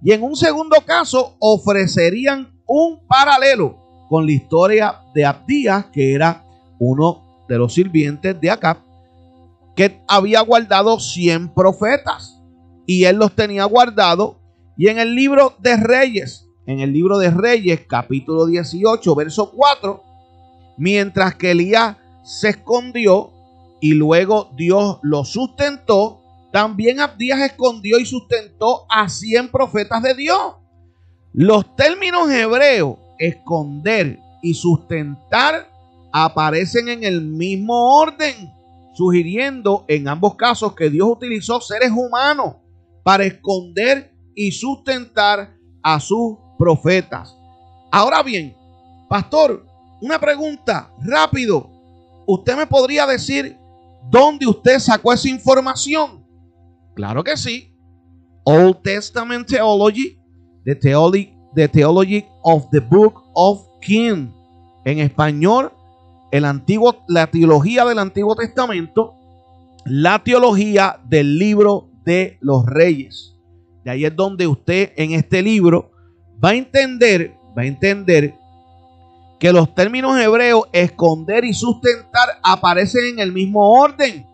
[0.01, 6.45] Y en un segundo caso ofrecerían un paralelo con la historia de Abdías, que era
[6.79, 8.77] uno de los sirvientes de Acab,
[9.75, 12.41] que había guardado 100 profetas
[12.85, 14.37] y él los tenía guardados.
[14.77, 20.01] Y en el libro de Reyes, en el libro de Reyes, capítulo 18, verso 4,
[20.77, 23.31] mientras que Elías se escondió
[23.81, 30.55] y luego Dios lo sustentó, también Abdías escondió y sustentó a 100 profetas de Dios.
[31.33, 35.69] Los términos hebreos, esconder y sustentar,
[36.11, 38.51] aparecen en el mismo orden
[38.99, 42.55] sugiriendo en ambos casos que Dios utilizó seres humanos
[43.01, 47.33] para esconder y sustentar a sus profetas.
[47.91, 48.53] Ahora bien,
[49.07, 49.65] pastor,
[50.01, 51.68] una pregunta rápido.
[52.31, 53.57] ¿Usted me podría decir
[54.11, 56.23] dónde usted sacó esa información?
[56.93, 57.73] Claro que sí.
[58.43, 60.19] Old Testament Theology,
[60.63, 64.27] the Theology, the Theology of the Book of King.
[64.85, 65.71] En español,
[66.31, 69.15] el antiguo, la teología del Antiguo Testamento,
[69.85, 73.35] la teología del libro de los reyes.
[73.83, 75.89] De ahí es donde usted en este libro
[76.43, 78.35] va a entender, va a entender
[79.39, 84.27] que los términos hebreos esconder y sustentar aparecen en el mismo orden,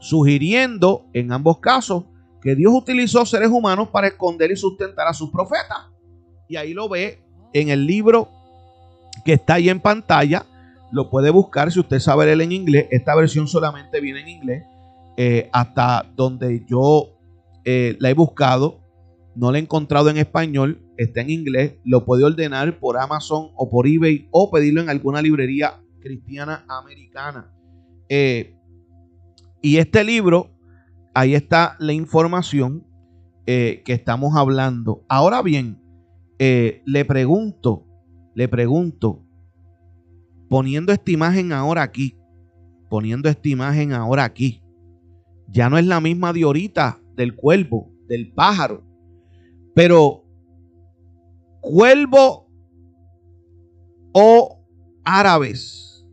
[0.00, 2.04] sugiriendo en ambos casos
[2.42, 5.86] que Dios utilizó seres humanos para esconder y sustentar a sus profetas.
[6.48, 7.22] Y ahí lo ve
[7.54, 8.28] en el libro
[9.24, 10.44] que está ahí en pantalla.
[10.92, 12.86] Lo puede buscar si usted sabe leer en inglés.
[12.90, 14.64] Esta versión solamente viene en inglés.
[15.16, 17.14] Eh, hasta donde yo
[17.64, 18.80] eh, la he buscado.
[19.34, 20.80] No la he encontrado en español.
[20.96, 21.76] Está en inglés.
[21.84, 27.50] Lo puede ordenar por Amazon o por eBay o pedirlo en alguna librería cristiana americana.
[28.08, 28.54] Eh,
[29.62, 30.50] y este libro,
[31.14, 32.86] ahí está la información
[33.46, 35.04] que estamos hablando.
[35.08, 35.78] Ahora bien,
[36.38, 37.86] le pregunto,
[38.34, 39.22] le pregunto,
[40.48, 42.16] poniendo esta imagen ahora aquí,
[42.88, 44.62] poniendo esta imagen ahora aquí,
[45.48, 48.82] ya no es la misma de ahorita, del cuervo, del pájaro.
[49.74, 50.24] Pero
[51.60, 52.48] cuervo
[54.12, 54.64] o
[55.04, 56.06] árabes.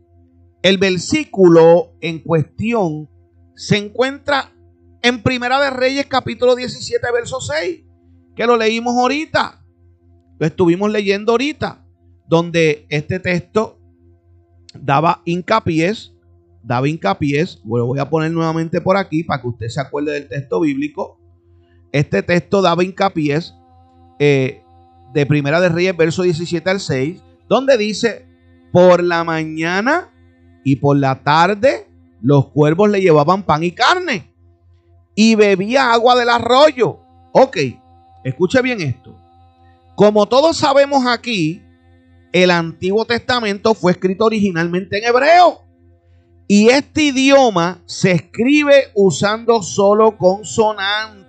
[0.62, 3.08] El versículo en cuestión
[3.54, 4.52] se encuentra
[5.02, 7.84] en Primera de Reyes capítulo 17 verso 6,
[8.36, 9.64] que lo leímos ahorita.
[10.38, 11.84] Lo estuvimos leyendo ahorita,
[12.28, 13.78] donde este texto
[14.74, 15.92] daba hincapié
[16.62, 20.28] daba hincapié, lo voy a poner nuevamente por aquí para que usted se acuerde del
[20.28, 21.18] texto bíblico.
[21.92, 23.40] Este texto daba hincapié
[24.18, 24.62] eh,
[25.12, 28.26] de Primera de Reyes, verso 17 al 6, donde dice,
[28.72, 30.10] por la mañana
[30.64, 31.86] y por la tarde
[32.22, 34.32] los cuervos le llevaban pan y carne
[35.14, 36.98] y bebía agua del arroyo.
[37.32, 37.58] Ok,
[38.24, 39.14] escuche bien esto.
[39.94, 41.62] Como todos sabemos aquí,
[42.32, 45.60] el Antiguo Testamento fue escrito originalmente en hebreo.
[46.48, 51.21] Y este idioma se escribe usando solo consonantes.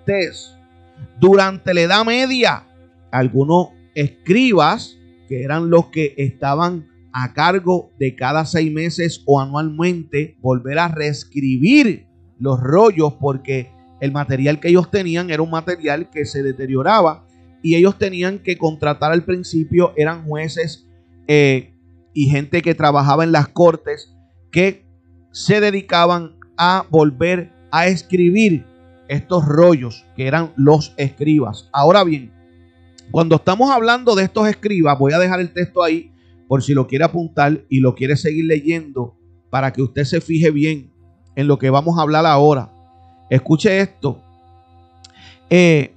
[1.20, 2.63] Durante la Edad Media,
[3.12, 10.38] algunos escribas, que eran los que estaban a cargo de cada seis meses o anualmente,
[10.42, 12.08] volver a reescribir
[12.39, 17.26] los rollos porque el material que ellos tenían era un material que se deterioraba
[17.62, 20.88] y ellos tenían que contratar al principio, eran jueces
[21.28, 21.74] eh,
[22.13, 24.13] y gente que trabajaba en las cortes
[24.52, 24.86] que
[25.32, 28.66] se dedicaban a volver a escribir
[29.08, 31.70] estos rollos que eran los escribas.
[31.72, 32.32] Ahora bien,
[33.12, 36.12] cuando estamos hablando de estos escribas, voy a dejar el texto ahí
[36.48, 39.16] por si lo quiere apuntar y lo quiere seguir leyendo
[39.50, 40.92] para que usted se fije bien
[41.36, 42.72] en lo que vamos a hablar ahora.
[43.30, 44.22] Escuche esto.
[45.50, 45.96] Eh,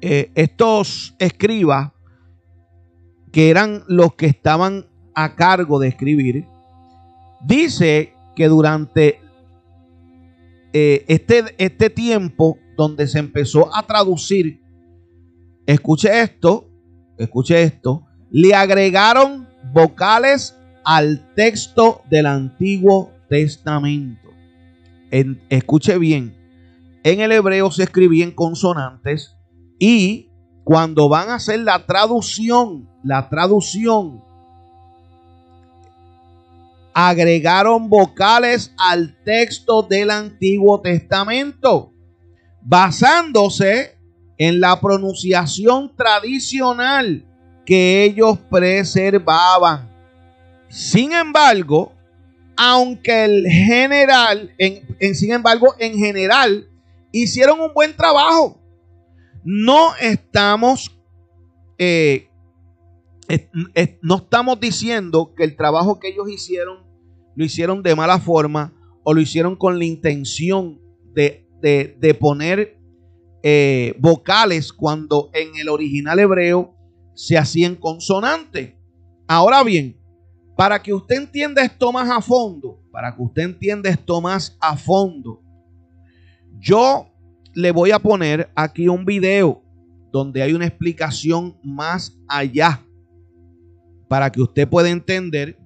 [0.00, 1.92] eh, estos escribas
[3.32, 6.46] que eran los que estaban a cargo de escribir,
[7.44, 9.20] dice que durante
[10.76, 14.60] eh, este, este tiempo donde se empezó a traducir,
[15.66, 16.68] escuche esto,
[17.16, 24.30] escuche esto, le agregaron vocales al texto del Antiguo Testamento.
[25.48, 26.36] escuche bien,
[27.04, 29.36] en el hebreo se escribían consonantes
[29.78, 30.28] y
[30.64, 34.24] cuando van a hacer la traducción, la traducción
[36.94, 41.92] agregaron vocales al texto del Antiguo Testamento,
[42.62, 43.98] basándose
[44.38, 47.26] en la pronunciación tradicional
[47.66, 49.90] que ellos preservaban.
[50.68, 51.92] Sin embargo,
[52.56, 56.68] aunque el general, en, sin embargo, en general,
[57.10, 58.60] hicieron un buen trabajo.
[59.42, 60.96] No estamos
[61.76, 62.28] eh,
[64.02, 66.83] no estamos diciendo que el trabajo que ellos hicieron
[67.36, 70.80] lo hicieron de mala forma o lo hicieron con la intención
[71.14, 72.78] de, poner
[73.42, 76.74] eh, vocales cuando en el original hebreo
[77.14, 78.74] se hacían consonantes.
[79.26, 79.96] Ahora bien,
[80.56, 84.76] para que usted entienda esto más a fondo, para que usted entienda esto más a
[84.76, 85.42] fondo,
[86.58, 87.08] yo
[87.54, 89.62] le voy a poner aquí un video
[90.12, 92.84] donde hay una explicación más allá
[94.08, 95.58] para que usted pueda entender,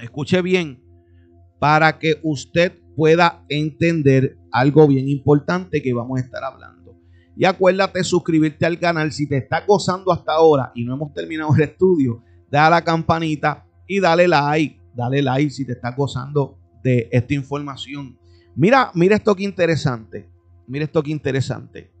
[0.00, 0.82] escuche bien,
[1.58, 6.96] para que usted pueda entender algo bien importante que vamos a estar hablando.
[7.36, 11.54] Y acuérdate suscribirte al canal si te está gozando hasta ahora y no hemos terminado
[11.54, 17.08] el estudio, da la campanita y dale like, dale like si te está gozando de
[17.12, 18.18] esta información.
[18.56, 20.28] Mira, mira esto que interesante.
[20.66, 21.92] Mira esto que interesante.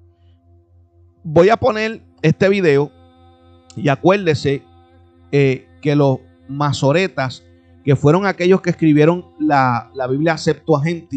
[1.22, 2.90] Voy a poner este video
[3.76, 4.62] y acuérdese
[5.30, 6.18] eh, que los
[6.48, 7.44] masoretas,
[7.88, 11.16] que fueron aquellos que escribieron la, Biblia Septuaginta,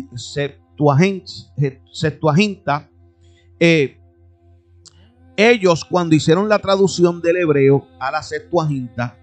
[3.59, 3.97] eh,
[5.35, 9.17] ellos cuando hicieron la traducción del hebreo a la Septuaginta,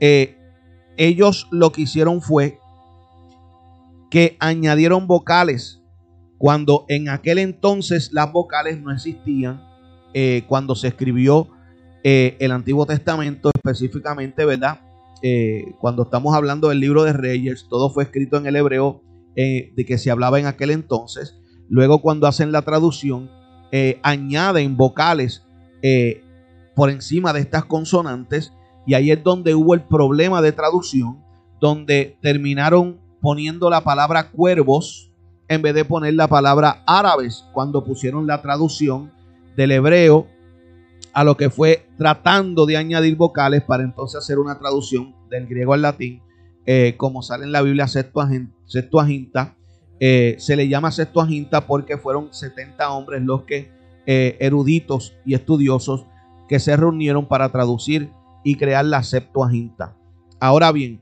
[0.00, 0.38] eh,
[0.96, 2.58] ellos lo que hicieron fue
[4.10, 5.82] que añadieron vocales
[6.38, 9.62] cuando en aquel entonces las vocales no existían
[10.14, 11.50] eh, cuando se escribió
[12.02, 14.80] el Antiguo Testamento, específicamente, ¿verdad?
[15.22, 19.02] Eh, cuando estamos hablando del libro de Reyes, todo fue escrito en el hebreo
[19.34, 21.36] de que se hablaba en aquel entonces.
[21.68, 23.30] Luego, cuando hacen la traducción,
[24.02, 25.42] añaden vocales
[26.74, 28.54] por encima de estas consonantes,
[28.86, 31.22] y ahí es donde hubo el problema de traducción,
[31.60, 35.10] donde terminaron poniendo la palabra cuervos
[35.48, 39.12] en vez de poner la palabra árabes cuando pusieron la traducción
[39.56, 40.28] del hebreo
[41.16, 45.72] a lo que fue tratando de añadir vocales para entonces hacer una traducción del griego
[45.72, 46.20] al latín,
[46.66, 49.56] eh, como sale en la Biblia Septuaginta.
[49.98, 53.70] Eh, se le llama Septuaginta porque fueron 70 hombres los que
[54.04, 56.04] eh, eruditos y estudiosos
[56.50, 58.10] que se reunieron para traducir
[58.44, 59.96] y crear la Septuaginta.
[60.38, 61.00] Ahora bien,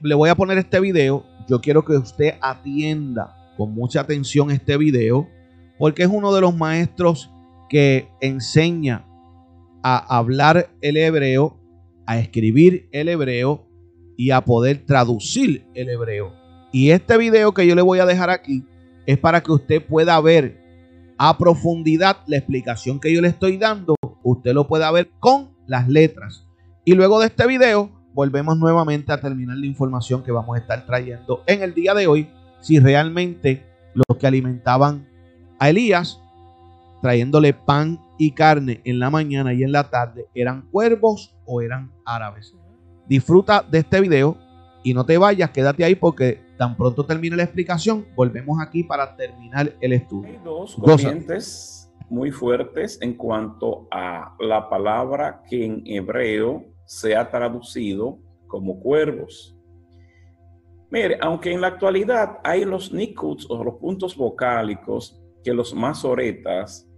[0.00, 1.26] le voy a poner este video.
[1.46, 5.28] Yo quiero que usted atienda con mucha atención este video
[5.78, 7.30] porque es uno de los maestros
[7.68, 9.04] que enseña
[9.82, 11.58] a hablar el hebreo,
[12.06, 13.66] a escribir el hebreo
[14.16, 16.32] y a poder traducir el hebreo.
[16.72, 18.64] Y este video que yo le voy a dejar aquí
[19.06, 20.60] es para que usted pueda ver
[21.18, 23.94] a profundidad la explicación que yo le estoy dando.
[24.22, 26.46] Usted lo pueda ver con las letras.
[26.84, 30.86] Y luego de este video volvemos nuevamente a terminar la información que vamos a estar
[30.86, 32.28] trayendo en el día de hoy.
[32.60, 33.64] Si realmente
[33.94, 35.08] los que alimentaban
[35.58, 36.20] a Elías
[37.02, 41.90] trayéndole pan y carne en la mañana y en la tarde, ¿eran cuervos o eran
[42.04, 42.54] árabes?
[43.08, 44.36] Disfruta de este video
[44.84, 49.16] y no te vayas, quédate ahí porque tan pronto termine la explicación, volvemos aquí para
[49.16, 50.32] terminar el estudio.
[50.32, 57.30] Hay dos corrientes muy fuertes en cuanto a la palabra que en hebreo se ha
[57.30, 59.56] traducido como cuervos.
[60.90, 66.89] Mire, aunque en la actualidad hay los nikuts o los puntos vocálicos que los masoretas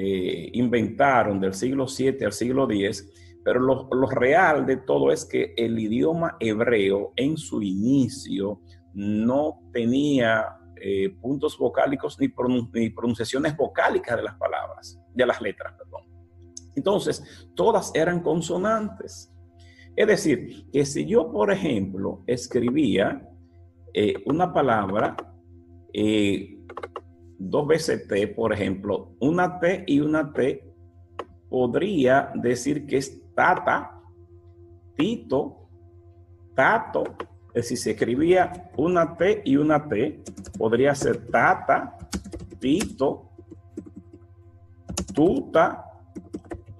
[0.00, 3.10] eh, inventaron del siglo 7 al siglo X,
[3.44, 8.60] pero lo, real de todo es que el idioma hebreo en su inicio
[8.94, 10.44] no tenía
[10.80, 12.28] eh, puntos vocálicos ni,
[12.72, 16.02] ni, pronunciaciones vocálicas de las palabras, de las letras, perdón.
[16.76, 19.34] Entonces, todas eran consonantes.
[19.96, 23.28] Es decir, que si yo, por ejemplo, escribía
[23.92, 25.16] eh, una palabra,
[27.38, 30.64] dos veces T, por ejemplo, una T y una T,
[31.48, 34.00] podría decir que es tata,
[34.96, 35.68] tito,
[36.54, 37.04] tato.
[37.48, 40.22] Es decir, se escribía una T y una T,
[40.58, 41.96] podría ser tata,
[42.58, 43.30] tito,
[45.14, 45.84] tuta,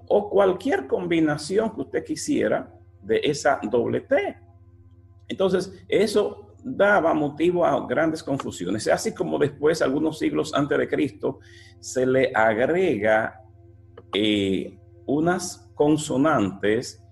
[0.07, 4.37] o cualquier combinación que usted quisiera de esa doble T.
[5.27, 8.87] Entonces, eso daba motivo a grandes confusiones.
[8.87, 11.39] Así como después, algunos siglos antes de Cristo,
[11.79, 13.41] se le agrega
[14.13, 17.03] eh, unas consonantes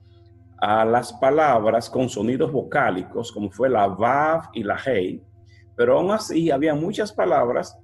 [0.59, 5.21] a las palabras con sonidos vocálicos, como fue la vav y la hey,
[5.75, 7.77] pero aún así había muchas palabras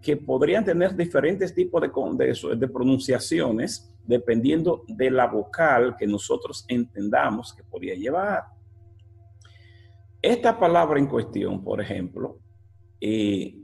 [0.00, 7.52] que podrían tener diferentes tipos de, de pronunciaciones dependiendo de la vocal que nosotros entendamos
[7.52, 8.44] que podía llevar.
[10.22, 12.38] Esta palabra en cuestión, por ejemplo,
[13.00, 13.56] eh,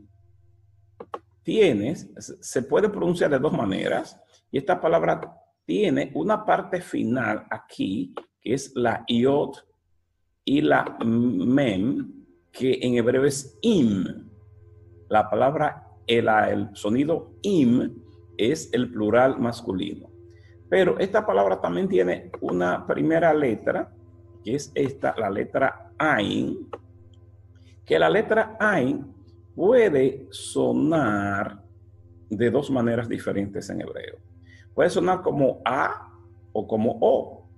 [2.40, 5.20] se puede pronunciar de dos maneras, y esta palabra
[5.64, 9.54] tiene una parte final aquí, que es la iod
[10.44, 14.30] y la mem, que en hebreo es im.
[15.08, 17.92] La palabra, el sonido im
[18.38, 20.10] es el plural masculino.
[20.68, 23.92] Pero esta palabra también tiene una primera letra,
[24.46, 26.68] que es esta, la letra Ain,
[27.84, 29.12] que la letra Ain
[29.56, 31.64] puede sonar
[32.30, 34.18] de dos maneras diferentes en hebreo.
[34.72, 36.12] Puede sonar como A
[36.52, 37.48] o como O.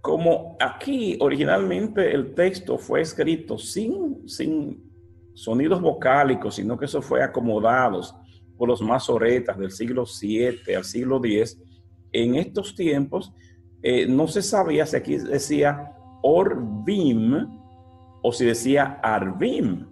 [0.00, 4.88] Como aquí originalmente el texto fue escrito sin, sin
[5.34, 8.02] sonidos vocálicos, sino que eso fue acomodado
[8.56, 11.60] por los masoretas del siglo 7 al siglo 10,
[12.12, 13.32] en estos tiempos
[13.88, 17.60] eh, no se sabía si aquí decía Orvim
[18.20, 19.86] o si decía Arvim.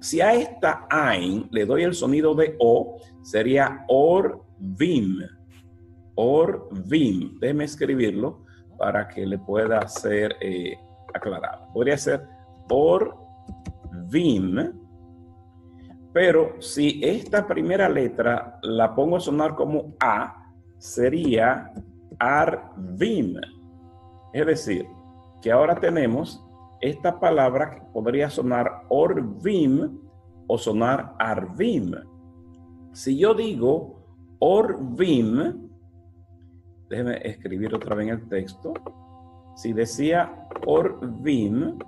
[0.00, 5.20] Si a esta Ain le doy el sonido de O, sería Orvim.
[6.16, 7.38] Orvim.
[7.38, 8.40] Déjeme escribirlo
[8.76, 10.76] para que le pueda ser eh,
[11.14, 11.72] aclarado.
[11.72, 12.26] Podría ser
[12.68, 13.12] Orvim.
[16.12, 21.72] Pero si esta primera letra la pongo a sonar como A, sería
[22.18, 23.36] Arvim.
[24.32, 24.86] Es decir,
[25.40, 26.42] que ahora tenemos
[26.80, 29.98] esta palabra que podría sonar Orvim
[30.46, 31.94] o sonar Arvim.
[32.92, 34.02] Si yo digo
[34.38, 35.68] Orvim,
[36.88, 38.74] déjeme escribir otra vez el texto.
[39.56, 41.78] Si decía Orvim,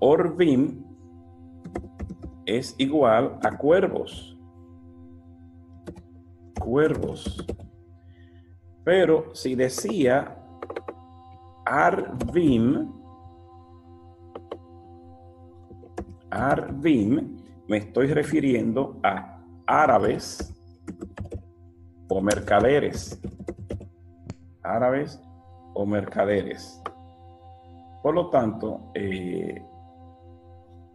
[0.00, 0.84] Orvim
[2.46, 4.36] es igual a cuervos.
[6.58, 7.46] Cuervos.
[8.84, 10.36] Pero si decía
[11.64, 12.92] Arvim,
[16.30, 20.52] Arvim, me estoy refiriendo a árabes
[22.08, 23.20] o mercaderes.
[24.62, 25.20] Árabes
[25.74, 26.82] o mercaderes.
[28.02, 29.62] Por lo tanto, eh,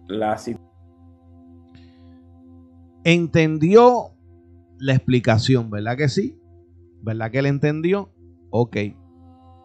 [0.08, 0.38] la
[3.04, 4.12] entendió
[4.80, 6.37] la explicación, ¿verdad que sí?
[7.08, 8.12] ¿Verdad que él entendió?
[8.50, 8.76] Ok.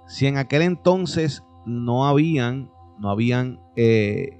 [0.06, 2.70] Si en aquel entonces no habían,
[3.00, 4.38] no habían eh,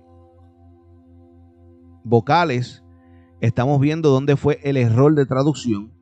[2.04, 2.84] vocales,
[3.40, 5.92] estamos viendo dónde fue el error de traducción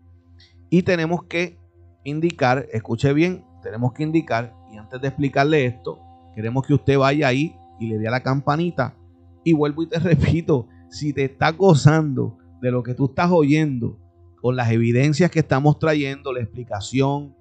[0.68, 1.58] y tenemos que
[2.04, 6.00] indicar, escuche bien, tenemos que indicar, y antes de explicarle esto,
[6.34, 8.94] queremos que usted vaya ahí y le dé a la campanita.
[9.42, 13.98] Y vuelvo y te repito, si te está gozando de lo que tú estás oyendo,
[14.40, 17.34] con las evidencias que estamos trayendo, la explicación,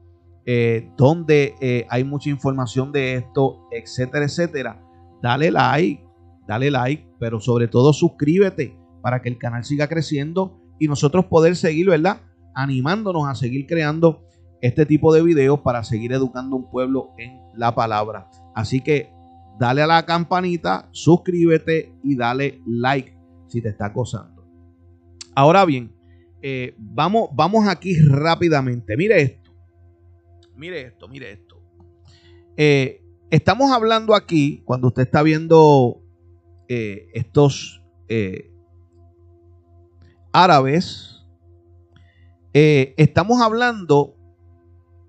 [0.46, 4.82] eh, donde eh, hay mucha información de esto, etcétera, etcétera,
[5.22, 6.04] dale like,
[6.48, 11.56] dale like, pero sobre todo suscríbete para que el canal siga creciendo y nosotros poder
[11.56, 12.22] seguir, ¿verdad?
[12.56, 14.26] Animándonos a seguir creando
[14.62, 18.30] este tipo de videos para seguir educando un pueblo en la palabra.
[18.56, 19.12] Así que
[19.60, 23.16] dale a la campanita, suscríbete y dale like
[23.48, 24.46] si te está acosando.
[25.36, 25.94] Ahora bien,
[26.42, 28.96] eh, vamos, vamos aquí rápidamente.
[28.96, 29.52] Mire esto.
[30.56, 31.62] Mire esto, mire esto.
[32.58, 36.02] Eh, estamos hablando aquí, cuando usted está viendo
[36.68, 37.82] eh, estos
[40.34, 41.24] árabes,
[42.52, 44.16] estamos hablando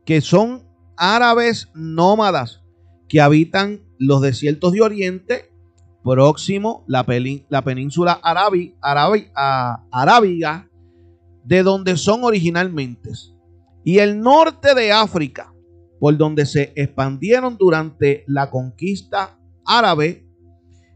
[0.05, 2.63] que son árabes nómadas
[3.09, 5.51] que habitan los desiertos de Oriente,
[6.05, 7.05] próximo la,
[7.49, 8.21] la península
[9.91, 10.70] arábiga,
[11.45, 13.11] de donde son originalmente,
[13.85, 15.53] y el norte de África,
[15.99, 20.27] por donde se expandieron durante la conquista árabe,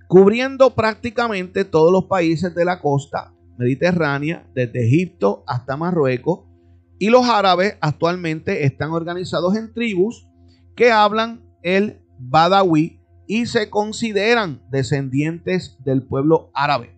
[0.08, 6.40] cubriendo prácticamente todos los países de la costa mediterránea, desde Egipto hasta Marruecos,
[6.98, 10.26] y los árabes actualmente están organizados en tribus
[10.74, 16.96] que hablan el badawi y se consideran descendientes del pueblo árabe.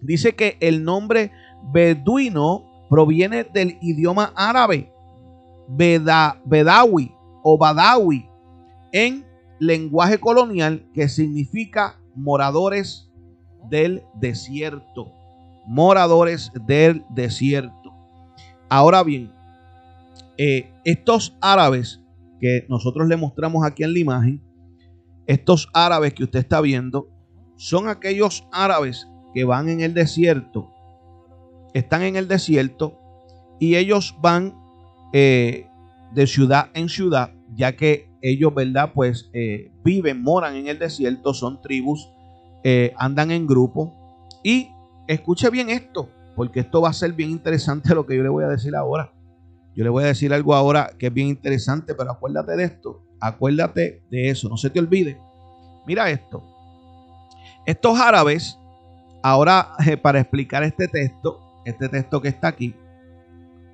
[0.00, 1.32] Dice que el nombre
[1.72, 4.92] beduino proviene del idioma árabe
[5.68, 7.12] bedawi
[7.42, 8.28] o badawi
[8.92, 9.24] en
[9.58, 13.10] lenguaje colonial que significa moradores
[13.68, 15.10] del desierto.
[15.66, 17.92] Moradores del desierto.
[18.68, 19.32] Ahora bien,
[20.36, 22.00] eh, estos árabes
[22.40, 24.42] que nosotros le mostramos aquí en la imagen,
[25.26, 27.08] estos árabes que usted está viendo,
[27.56, 30.73] son aquellos árabes que van en el desierto
[31.74, 32.98] están en el desierto
[33.58, 34.54] y ellos van
[35.12, 35.68] eh,
[36.12, 38.92] de ciudad en ciudad, ya que ellos, ¿verdad?
[38.94, 42.08] Pues eh, viven, moran en el desierto, son tribus,
[42.62, 43.92] eh, andan en grupo.
[44.42, 44.70] Y
[45.06, 48.44] escuche bien esto, porque esto va a ser bien interesante lo que yo le voy
[48.44, 49.12] a decir ahora.
[49.76, 53.02] Yo le voy a decir algo ahora que es bien interesante, pero acuérdate de esto,
[53.20, 55.20] acuérdate de eso, no se te olvide.
[55.86, 56.42] Mira esto.
[57.66, 58.58] Estos árabes,
[59.22, 59.72] ahora
[60.02, 62.74] para explicar este texto, este texto que está aquí.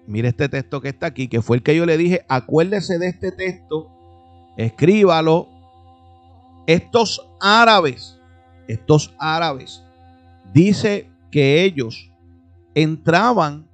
[0.07, 3.09] Mire este texto que está aquí, que fue el que yo le dije, acuérdese de
[3.09, 3.89] este texto,
[4.57, 5.49] escríbalo.
[6.67, 8.19] Estos árabes,
[8.69, 9.85] estos árabes,
[10.53, 12.11] dice que ellos
[12.75, 13.69] entraban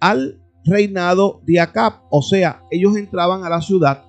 [0.00, 4.04] al reinado de Acab, o sea, ellos entraban a la ciudad,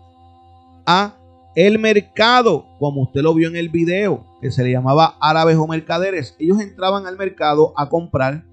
[0.85, 1.15] a
[1.55, 5.67] el mercado, como usted lo vio en el video, que se le llamaba árabes o
[5.67, 6.35] mercaderes.
[6.39, 8.43] Ellos entraban al mercado a comprar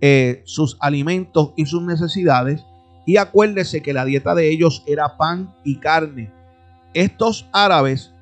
[0.00, 2.64] eh, sus alimentos y sus necesidades.
[3.06, 6.32] Y acuérdese que la dieta de ellos era pan y carne.
[6.94, 8.12] Estos árabes,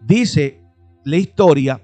[0.00, 0.60] dice
[1.04, 1.82] la historia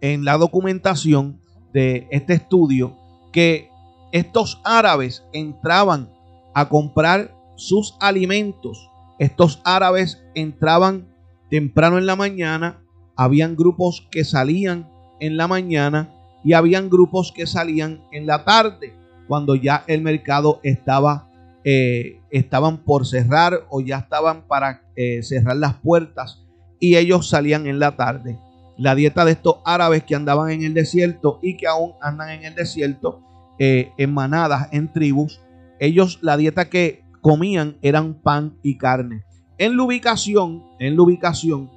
[0.00, 1.40] en la documentación
[1.72, 2.96] de este estudio,
[3.32, 3.70] que
[4.12, 6.08] estos árabes entraban
[6.54, 8.90] a comprar sus alimentos.
[9.18, 11.08] Estos árabes entraban
[11.50, 12.82] temprano en la mañana.
[13.16, 14.88] Habían grupos que salían
[15.20, 16.12] en la mañana
[16.44, 18.94] y habían grupos que salían en la tarde
[19.26, 21.30] cuando ya el mercado estaba
[21.66, 26.44] eh, estaban por cerrar o ya estaban para eh, cerrar las puertas
[26.78, 28.38] y ellos salían en la tarde.
[28.76, 32.44] La dieta de estos árabes que andaban en el desierto y que aún andan en
[32.44, 33.22] el desierto
[33.58, 35.40] eh, en manadas, en tribus,
[35.80, 39.24] ellos la dieta que comían eran pan y carne.
[39.56, 41.70] En la ubicación, en la ubicación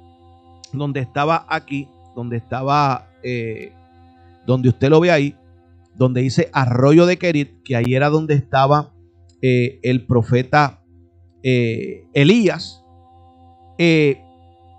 [0.72, 3.08] donde estaba aquí, donde estaba,
[4.48, 5.36] donde usted lo ve ahí,
[5.94, 8.94] donde dice arroyo de Kerit, que ahí era donde estaba
[9.42, 10.82] eh, el profeta
[11.42, 12.82] eh, Elías.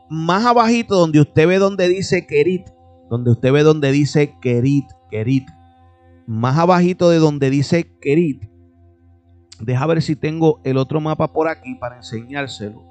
[0.09, 2.67] más abajito, donde usted ve donde dice Kerit,
[3.11, 5.47] donde usted ve donde dice Kerit, Kerit,
[6.25, 8.43] más abajito de donde dice Kerit,
[9.59, 12.83] deja ver si tengo el otro mapa por aquí para enseñárselo.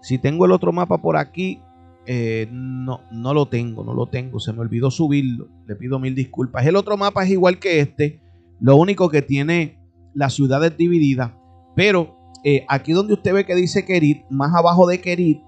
[0.00, 1.60] Si tengo el otro mapa por aquí,
[2.06, 4.38] eh, no, no lo tengo, no lo tengo.
[4.40, 5.48] Se me olvidó subirlo.
[5.66, 6.66] Le pido mil disculpas.
[6.66, 8.20] El otro mapa es igual que este.
[8.60, 9.78] Lo único que tiene
[10.14, 11.32] las ciudades divididas.
[11.74, 15.40] Pero eh, aquí donde usted ve que dice Kerit, más abajo de Kerit,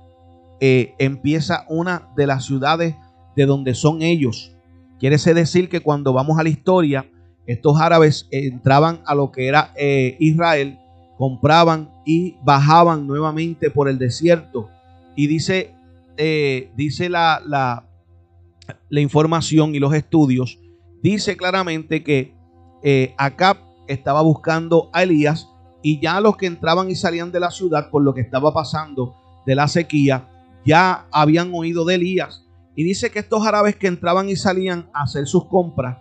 [0.61, 2.95] eh, empieza una de las ciudades
[3.37, 4.57] de donde son ellos.
[4.99, 7.07] Quiere decir que cuando vamos a la historia,
[7.47, 9.73] estos árabes entraban a lo que era
[10.19, 10.79] Israel,
[11.19, 14.71] compraban y bajaban nuevamente por el desierto.
[15.15, 15.76] Y dice,
[16.17, 20.59] eh, dice la, la, información y los estudios,
[21.03, 22.35] dice claramente que
[22.83, 25.49] eh, Acab estaba buscando a Elías
[25.83, 29.14] y ya los que entraban y salían de la ciudad por lo que estaba pasando
[29.45, 30.29] de la sequía,
[30.64, 32.45] ya habían oído de Elías.
[32.75, 35.99] Y dice que estos árabes que entraban y salían a hacer sus compras,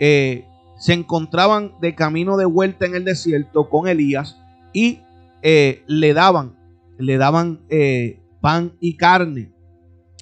[0.00, 0.46] eh,
[0.78, 4.40] se encontraban de camino de vuelta en el desierto con Elías
[4.72, 5.00] y
[5.42, 6.56] eh, le daban,
[6.98, 7.60] le daban
[8.40, 9.52] pan y carne.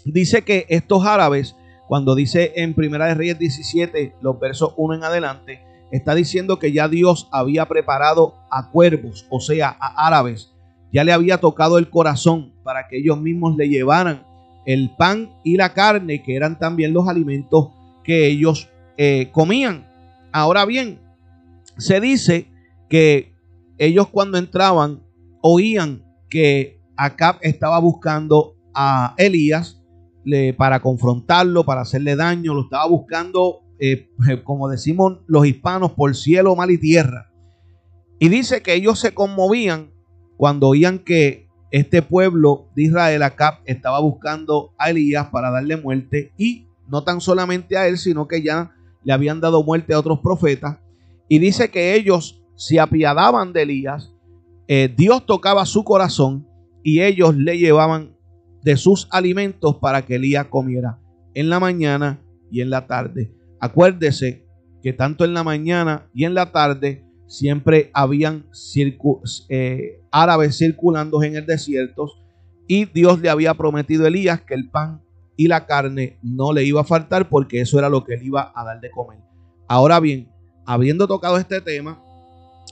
[0.05, 1.57] Dice que estos árabes,
[1.87, 5.61] cuando dice en Primera de Reyes 17, los versos 1 en adelante,
[5.91, 10.53] está diciendo que ya Dios había preparado a cuervos, o sea, a árabes.
[10.93, 14.27] Ya le había tocado el corazón para que ellos mismos le llevaran
[14.65, 17.69] el pan y la carne, que eran también los alimentos
[18.05, 19.87] que ellos eh, comían.
[20.33, 20.99] Ahora bien,
[21.77, 22.51] se dice
[22.89, 23.35] que
[23.79, 25.03] ellos cuando entraban
[25.41, 29.81] oían que Acab estaba buscando a Elías
[30.57, 34.11] para confrontarlo, para hacerle daño, lo estaba buscando, eh,
[34.45, 37.31] como decimos los hispanos, por cielo, mal y tierra.
[38.19, 39.91] Y dice que ellos se conmovían
[40.37, 46.33] cuando oían que este pueblo de Israel, Acab, estaba buscando a Elías para darle muerte
[46.37, 48.73] y no tan solamente a él, sino que ya
[49.05, 50.79] le habían dado muerte a otros profetas.
[51.29, 54.13] Y dice que ellos se apiadaban de Elías,
[54.67, 56.48] eh, Dios tocaba su corazón
[56.89, 58.17] y ellos le llevaban
[58.63, 60.99] de sus alimentos para que Elías comiera
[61.35, 62.19] en la mañana
[62.51, 63.31] y en la tarde.
[63.61, 64.47] Acuérdese
[64.83, 68.47] que tanto en la mañana y en la tarde siempre habían
[69.51, 72.09] eh, árabes circulando en el desierto
[72.67, 75.03] y Dios le había prometido a Elías que el pan
[75.37, 78.51] y la carne no le iba a faltar porque eso era lo que él iba
[78.55, 79.19] a dar de comer.
[79.69, 80.31] Ahora bien,
[80.65, 82.03] habiendo tocado este tema,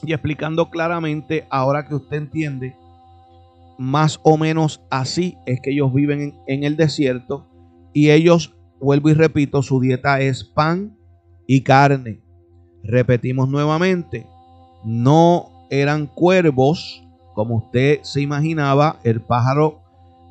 [0.02, 2.76] y explicando claramente, ahora que usted entiende,
[3.78, 7.46] más o menos así es que ellos viven en, el desierto
[7.92, 10.96] y ellos, vuelvo y repito, su dieta es pan
[11.46, 12.20] y carne.
[12.82, 14.26] Repetimos nuevamente,
[14.84, 17.02] no eran cuervos,
[17.34, 19.82] como usted se imaginaba, el pájaro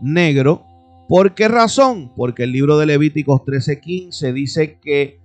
[0.02, 0.64] negro.
[1.08, 2.12] ¿Por qué razón?
[2.16, 5.20] Porque el libro de Levíticos 13:15 dice que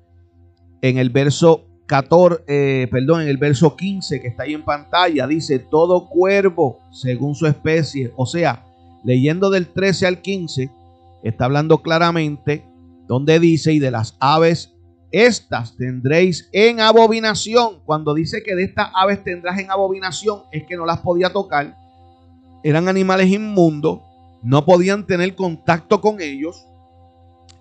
[0.83, 5.27] en el verso 14, eh, perdón, en el verso 15 que está ahí en pantalla,
[5.27, 8.13] dice todo cuervo según su especie.
[8.15, 8.65] O sea,
[9.03, 10.71] leyendo del 13 al 15,
[11.25, 12.65] está hablando claramente
[13.09, 14.73] donde dice, y de las aves,
[15.11, 17.81] estas tendréis en abominación.
[17.85, 21.77] Cuando dice que de estas aves tendrás en abominación, es que no las podía tocar.
[22.63, 23.99] Eran animales inmundos,
[24.45, 26.69] no podían tener contacto con ellos.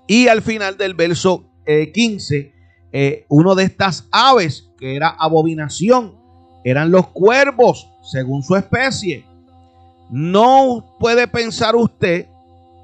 [0.05, 2.58] Y al final del verso 15
[2.91, 6.15] eh, uno de estas aves que era abominación
[6.63, 9.25] eran los cuervos, según su especie.
[10.09, 12.27] No puede pensar usted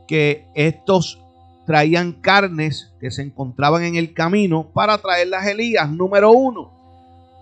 [0.08, 1.22] que estos
[1.66, 6.72] traían carnes que se encontraban en el camino para traer las Elías, número uno,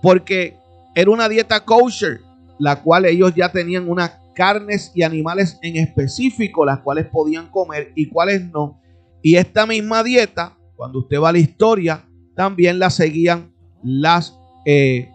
[0.02, 0.58] porque
[0.96, 2.22] era una dieta kosher,
[2.58, 7.92] la cual ellos ya tenían unas carnes y animales en específico, las cuales podían comer
[7.96, 8.80] y cuáles no.
[9.22, 12.06] Y esta misma dieta, cuando usted va a la historia,
[12.36, 13.54] también la seguían
[13.84, 15.10] las eh,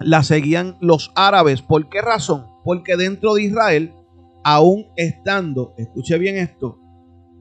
[0.00, 1.62] la seguían los árabes.
[1.62, 2.46] ¿Por qué razón?
[2.64, 3.92] Porque dentro de Israel,
[4.42, 6.78] aún estando, escuche bien esto,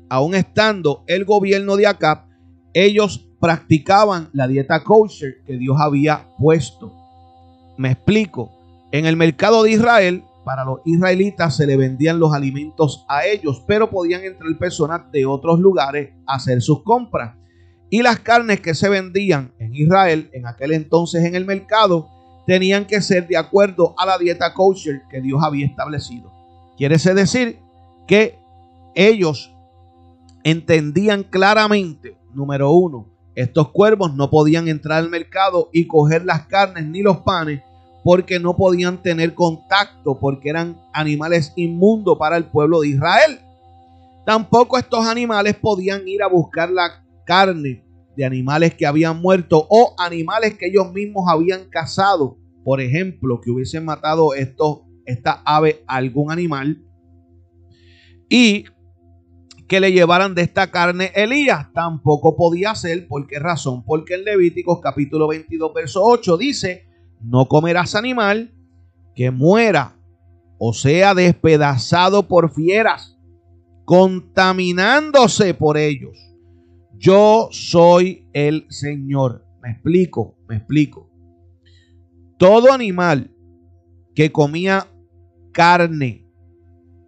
[0.10, 2.26] aún estando el gobierno de Acab,
[2.74, 6.93] ellos practicaban la dieta kosher que Dios había puesto.
[7.78, 8.52] Me explico.
[8.91, 13.64] En el mercado de Israel, para los israelitas se le vendían los alimentos a ellos,
[13.68, 17.38] pero podían entrar personas de otros lugares a hacer sus compras.
[17.90, 22.10] Y las carnes que se vendían en Israel en aquel entonces en el mercado
[22.46, 26.32] tenían que ser de acuerdo a la dieta kosher que Dios había establecido.
[26.78, 27.60] Quiere decir
[28.08, 28.40] que
[28.96, 29.54] ellos
[30.44, 36.86] entendían claramente, número uno, estos cuervos no podían entrar al mercado y coger las carnes
[36.86, 37.62] ni los panes
[38.04, 43.40] porque no podían tener contacto, porque eran animales inmundos para el pueblo de Israel.
[44.26, 47.86] Tampoco estos animales podían ir a buscar la carne
[48.18, 52.40] de animales que habían muerto o animales que ellos mismos habían cazado.
[52.64, 56.84] Por ejemplo, que hubiesen matado estos, esta ave algún animal
[58.28, 58.66] y
[59.68, 61.72] que le llevaran de esta carne Elías.
[61.72, 63.08] Tampoco podía ser.
[63.08, 63.86] ¿Por qué razón?
[63.86, 66.88] Porque en Levíticos capítulo 22, verso 8 dice,
[67.22, 68.56] no comerás animal
[69.14, 69.96] que muera
[70.58, 73.20] o sea despedazado por fieras,
[73.86, 76.29] contaminándose por ellos.
[77.00, 79.45] Yo soy el Señor.
[79.62, 81.10] Me explico, me explico.
[82.38, 83.32] Todo animal
[84.14, 84.86] que comía
[85.54, 86.28] carne,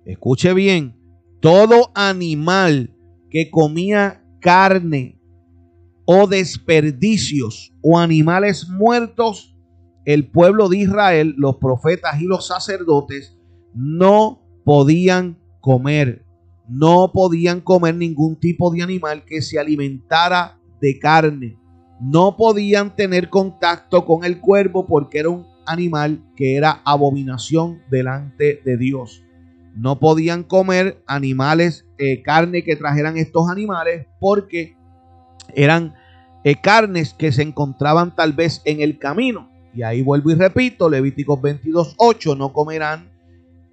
[0.05, 0.95] escuche bien,
[1.41, 2.95] todo animal
[3.29, 5.19] que comía carne
[6.05, 9.57] o desperdicios o animales muertos,
[10.05, 13.37] el pueblo de Israel, los profetas y los sacerdotes
[13.73, 16.25] no podían comer.
[16.71, 21.57] No podían comer ningún tipo de animal que se alimentara de carne.
[21.99, 28.61] No podían tener contacto con el cuervo porque era un animal que era abominación delante
[28.65, 29.21] de Dios
[29.75, 34.75] no podían comer animales, eh, carne que trajeran estos animales, porque
[35.55, 35.95] eran
[36.43, 39.49] eh, carnes que se encontraban tal vez en el camino.
[39.73, 43.09] Y ahí vuelvo y repito, Levíticos 22.8, no comerán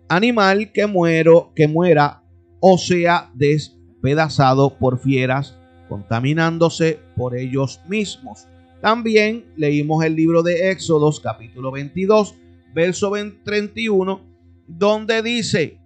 [0.09, 2.23] animal que, muero, que muera
[2.61, 8.47] o sea despedazado por fieras, contaminándose por ellos mismos.
[8.81, 12.35] También leímos el libro de Éxodos, capítulo 22,
[12.75, 13.13] verso
[13.45, 14.21] 31,
[14.67, 15.79] donde dice,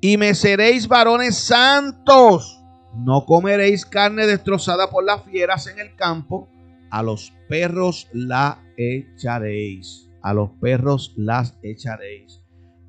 [0.00, 2.60] y me seréis varones santos.
[2.94, 6.48] No comeréis carne destrozada por las fieras en el campo.
[6.90, 10.08] A los perros la echaréis.
[10.22, 12.40] A los perros las echaréis.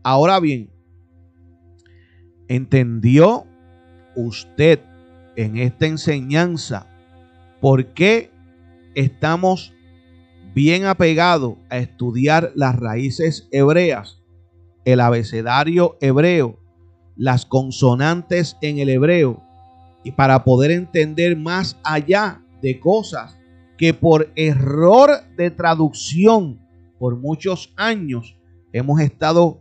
[0.04, 0.72] Ahora bien,
[2.50, 3.45] ¿entendió
[4.16, 4.82] usted
[5.38, 6.88] en esta enseñanza
[7.62, 8.32] por qué
[8.95, 9.74] estamos
[10.54, 14.22] bien apegados a estudiar las raíces hebreas,
[14.84, 16.60] el abecedario hebreo
[17.20, 19.43] las consonantes en el hebreo
[20.06, 23.38] y para poder entender más allá de cosas
[23.78, 26.66] que por error de traducción
[26.97, 28.38] por muchos años
[28.72, 29.60] hemos estado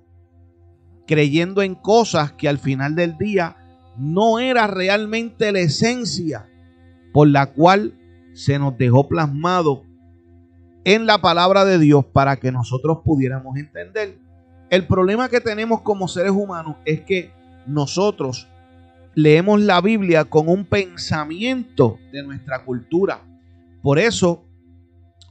[1.08, 3.56] creyendo en cosas que al final del día
[3.96, 6.46] no era realmente la esencia
[7.12, 7.94] por la cual
[8.34, 9.82] se nos dejó plasmado
[10.84, 14.18] en la palabra de Dios para que nosotros pudiéramos entender.
[14.70, 17.32] El problema que tenemos como seres humanos es que
[17.66, 18.46] nosotros
[19.14, 23.22] leemos la Biblia con un pensamiento de nuestra cultura.
[23.82, 24.44] Por eso,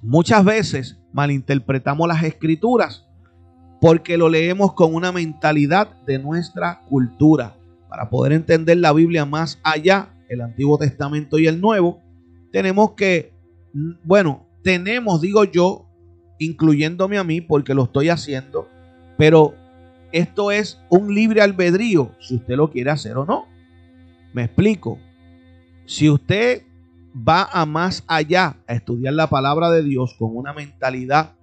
[0.01, 3.06] muchas veces malinterpretamos las escrituras
[3.79, 7.55] porque lo leemos con una mentalidad de nuestra cultura.
[7.89, 12.01] Para poder entender la Biblia más allá, el Antiguo Testamento y el Nuevo,
[12.51, 13.33] tenemos que,
[14.03, 15.85] bueno, tenemos, digo yo,
[16.39, 18.67] incluyéndome a mí porque lo estoy haciendo,
[19.17, 19.53] pero
[20.11, 23.45] esto es un libre albedrío, si usted lo quiere hacer o no.
[24.33, 24.99] Me explico.
[25.85, 26.63] Si usted
[27.15, 31.33] va a más allá a estudiar la palabra de Dios con una mentalidad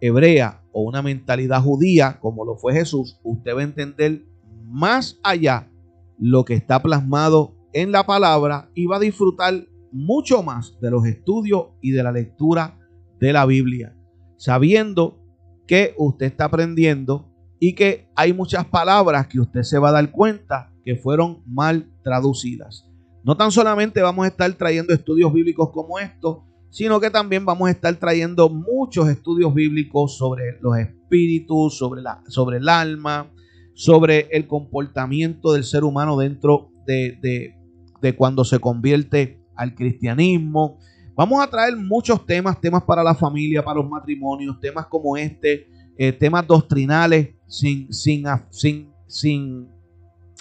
[0.00, 4.26] hebrea o una mentalidad judía, como lo fue Jesús, usted va a entender
[4.66, 5.70] más allá
[6.18, 9.54] lo que está plasmado en la palabra y va a disfrutar
[9.90, 12.78] mucho más de los estudios y de la lectura
[13.18, 13.96] de la Biblia,
[14.36, 15.18] sabiendo
[15.66, 20.10] que usted está aprendiendo y que hay muchas palabras que usted se va a dar
[20.10, 22.86] cuenta que fueron mal traducidas.
[23.24, 26.40] No tan solamente vamos a estar trayendo estudios bíblicos como estos,
[26.76, 32.22] sino que también vamos a estar trayendo muchos estudios bíblicos sobre los espíritus, sobre, la,
[32.28, 33.32] sobre el alma,
[33.72, 37.54] sobre el comportamiento del ser humano dentro de, de,
[38.02, 40.78] de cuando se convierte al cristianismo.
[41.16, 45.70] Vamos a traer muchos temas, temas para la familia, para los matrimonios, temas como este,
[45.96, 49.66] eh, temas doctrinales sin, sin, sin, sin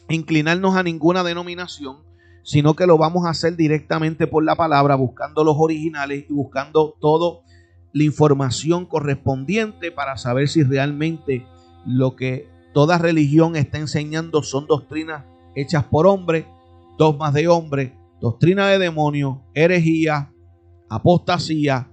[0.10, 2.04] inclinarnos a ninguna denominación,
[2.46, 6.96] sino que lo vamos a hacer directamente por la palabra, buscando los originales y buscando
[7.02, 7.40] toda
[7.92, 11.44] la información correspondiente para saber si realmente
[11.88, 15.24] lo que toda religión está enseñando son doctrinas
[15.56, 16.46] hechas por hombres,
[17.00, 20.32] dogmas de hombres, doctrina de demonios, herejía,
[20.88, 21.90] apostasía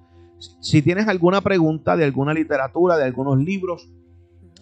[0.61, 3.89] Si tienes alguna pregunta de alguna literatura, de algunos libros,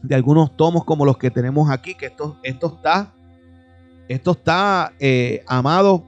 [0.02, 3.14] de algunos tomos como los que tenemos aquí, que esto, esto está,
[4.08, 6.04] esto está eh, amado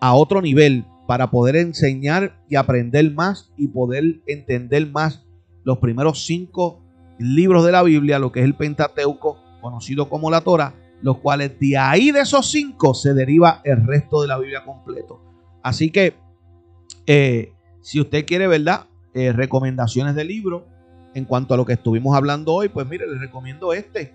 [0.00, 5.24] a otro nivel para poder enseñar y aprender más y poder entender más
[5.64, 6.82] los primeros cinco
[7.18, 11.58] libros de la Biblia, lo que es el Pentateuco, conocido como la Torah, los cuales
[11.58, 15.18] de ahí de esos cinco se deriva el resto de la Biblia completo.
[15.62, 16.12] Así que,
[17.06, 18.84] eh, si usted quiere, ¿verdad?
[19.14, 20.66] Eh, recomendaciones de libro
[21.14, 24.12] en cuanto a lo que estuvimos hablando hoy, pues mire, les recomiendo este.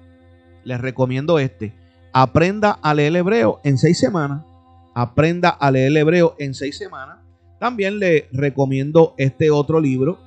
[0.63, 1.73] Les recomiendo este.
[2.13, 4.43] Aprenda a leer hebreo en seis semanas.
[4.93, 7.19] Aprenda a leer hebreo en seis semanas.
[7.59, 10.19] También le recomiendo este otro libro.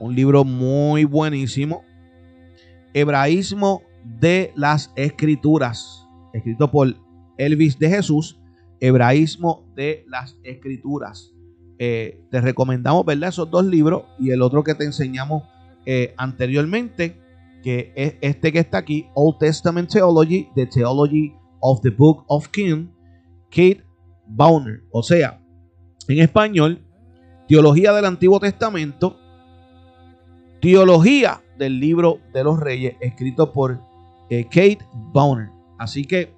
[0.00, 1.84] Un libro muy buenísimo
[2.94, 3.82] Hebraísmo
[4.20, 6.94] de las Escrituras, escrito por
[7.36, 8.38] Elvis de Jesús,
[8.78, 11.32] Hebraísmo de las Escrituras.
[11.78, 13.30] Eh, te recomendamos, ¿verdad?
[13.30, 15.42] Esos dos libros y el otro que te enseñamos
[15.86, 17.20] eh, anteriormente,
[17.64, 22.46] que es este que está aquí, Old Testament Theology, The Theology of the Book of
[22.48, 22.86] King,
[23.54, 23.84] Kate
[24.26, 24.82] Bowner.
[24.90, 25.40] O sea,
[26.08, 26.80] en español,
[27.46, 29.18] Teología del Antiguo Testamento,
[30.60, 33.80] Teología del libro de los reyes, escrito por
[34.28, 34.78] eh, Kate
[35.12, 35.50] Bonner.
[35.78, 36.34] Así que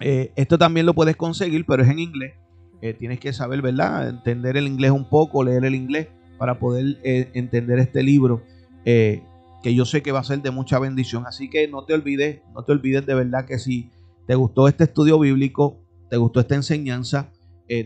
[0.00, 2.34] eh, esto también lo puedes conseguir, pero es en inglés.
[2.80, 4.08] Eh, tienes que saber, ¿verdad?
[4.08, 8.42] Entender el inglés un poco, leer el inglés para poder entender este libro
[8.82, 11.26] que yo sé que va a ser de mucha bendición.
[11.26, 13.90] Así que no te olvides, no te olvides de verdad que si
[14.26, 15.79] te gustó este estudio bíblico,
[16.10, 17.30] te gustó esta enseñanza,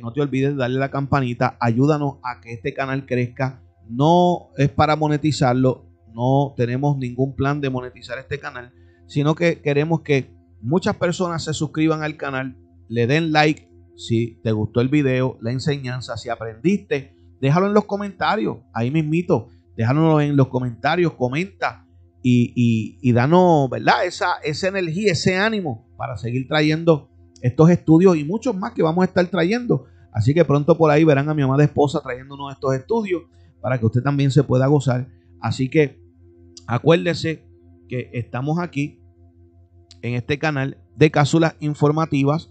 [0.00, 3.62] no te olvides de darle la campanita, ayúdanos a que este canal crezca.
[3.86, 8.72] No es para monetizarlo, no tenemos ningún plan de monetizar este canal,
[9.06, 10.30] sino que queremos que
[10.62, 12.56] muchas personas se suscriban al canal,
[12.88, 17.84] le den like si te gustó el video, la enseñanza, si aprendiste, déjalo en los
[17.84, 21.86] comentarios, ahí mismito, déjalo en los comentarios, comenta
[22.22, 24.06] y, y, danos, ¿verdad?
[24.06, 27.10] Esa, esa energía, ese ánimo para seguir trayendo
[27.46, 29.86] estos estudios y muchos más que vamos a estar trayendo.
[30.12, 33.22] Así que pronto por ahí verán a mi amada esposa trayendo uno de estos estudios
[33.60, 35.08] para que usted también se pueda gozar.
[35.40, 36.04] Así que
[36.66, 37.44] Acuérdese
[37.88, 38.98] que estamos aquí
[40.02, 42.50] en este canal de cápsulas informativas.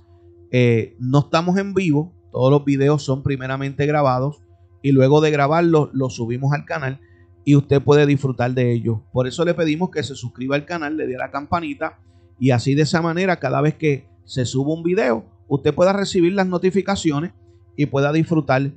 [0.51, 4.43] Eh, no estamos en vivo, todos los videos son primeramente grabados
[4.83, 6.99] y luego de grabarlos los subimos al canal
[7.43, 8.99] y usted puede disfrutar de ellos.
[9.11, 11.99] Por eso le pedimos que se suscriba al canal, le dé la campanita
[12.39, 16.33] y así de esa manera cada vez que se suba un video usted pueda recibir
[16.33, 17.31] las notificaciones
[17.75, 18.71] y pueda disfrutar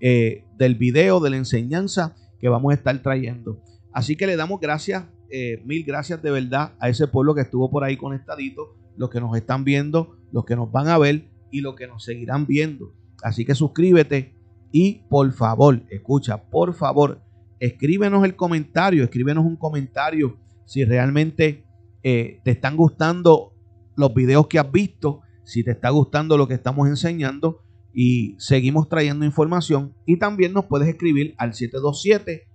[0.00, 3.62] eh, del video, de la enseñanza que vamos a estar trayendo.
[3.92, 7.70] Así que le damos gracias, eh, mil gracias de verdad a ese pueblo que estuvo
[7.70, 11.60] por ahí conectadito, los que nos están viendo, los que nos van a ver y
[11.60, 12.92] los que nos seguirán viendo.
[13.22, 14.34] Así que suscríbete
[14.70, 17.20] y por favor, escucha, por favor,
[17.60, 21.64] escríbenos el comentario, escríbenos un comentario si realmente
[22.02, 23.51] eh, te están gustando
[23.96, 27.62] los videos que has visto, si te está gustando lo que estamos enseñando
[27.92, 29.94] y seguimos trayendo información.
[30.06, 32.52] Y también nos puedes escribir al 727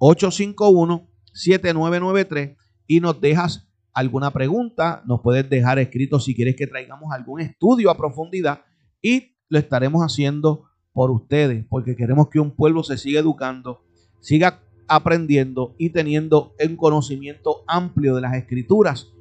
[0.00, 2.56] 851-7993
[2.86, 7.90] y nos dejas alguna pregunta, nos puedes dejar escrito si quieres que traigamos algún estudio
[7.90, 8.60] a profundidad
[9.00, 13.84] y lo estaremos haciendo por ustedes, porque queremos que un pueblo se siga educando,
[14.20, 19.12] siga aprendiendo y teniendo un conocimiento amplio de las escrituras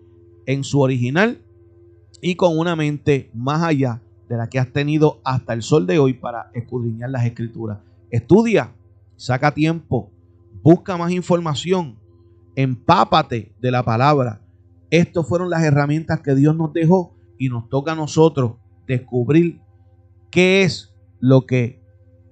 [0.45, 1.41] en su original
[2.25, 5.99] y con una mente más allá de la que has tenido hasta el sol de
[5.99, 7.77] hoy para escudriñar las escrituras.
[8.09, 8.73] Estudia,
[9.15, 10.11] saca tiempo,
[10.63, 11.99] busca más información,
[12.55, 14.41] empápate de la palabra.
[14.89, 18.53] Estas fueron las herramientas que Dios nos dejó y nos toca a nosotros
[18.87, 19.61] descubrir
[20.31, 21.83] qué es lo que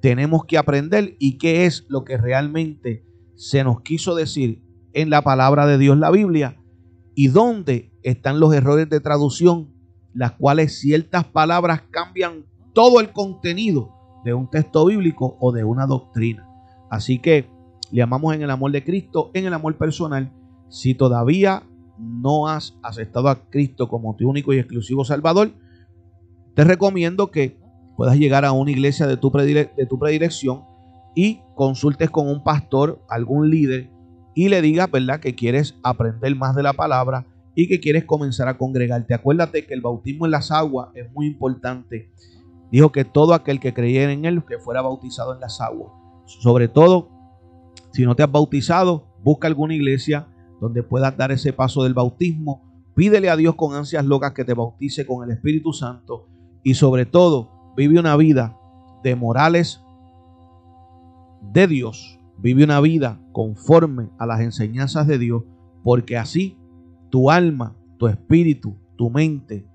[0.02, 4.64] tenemos que aprender y qué es lo que realmente se nos quiso decir
[4.94, 6.60] en la palabra de Dios, la Biblia,
[7.14, 9.73] y dónde están los errores de traducción,
[10.14, 13.91] las cuales ciertas palabras cambian todo el contenido
[14.24, 16.47] de un texto bíblico o de una doctrina.
[16.89, 17.47] Así que
[17.91, 20.32] le amamos en el amor de Cristo, en el amor personal.
[20.70, 21.64] Si todavía
[21.97, 25.51] no has aceptado a Cristo como tu único y exclusivo Salvador,
[26.55, 27.57] te recomiendo que
[27.95, 30.64] puedas llegar a una iglesia de tu, de tu predilección
[31.16, 33.91] y consultes con un pastor, algún líder,
[34.36, 38.47] y le digas, ¿verdad?, que quieres aprender más de la palabra y que quieres comenzar
[38.47, 39.14] a congregarte.
[39.14, 42.12] Acuérdate que el bautismo en las aguas es muy importante.
[42.72, 45.91] Dijo que todo aquel que creyera en él, que fuera bautizado en las aguas.
[46.26, 47.10] Sobre todo,
[47.91, 50.28] si no te has bautizado, busca alguna iglesia
[50.60, 52.64] donde puedas dar ese paso del bautismo.
[52.95, 56.28] Pídele a Dios con ansias locas que te bautice con el Espíritu Santo.
[56.64, 58.58] Y sobre todo, vive una vida
[59.04, 59.84] de morales
[61.51, 62.20] de Dios.
[62.38, 65.43] Vive una vida conforme a las enseñanzas de Dios,
[65.84, 66.58] porque así
[67.14, 69.68] tu alma, tu espíritu, tu mente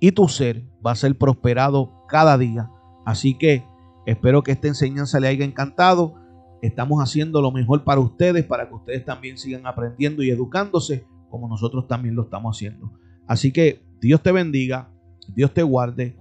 [0.00, 2.70] y tu ser va a ser prosperado cada día.
[3.04, 3.66] Así que
[4.06, 6.14] espero que esta enseñanza le haya encantado.
[6.62, 11.48] Estamos haciendo lo mejor para ustedes, para que ustedes también sigan aprendiendo y educándose como
[11.48, 12.92] nosotros también lo estamos haciendo.
[13.26, 14.90] Así que Dios te bendiga,
[15.36, 16.16] Dios te guarde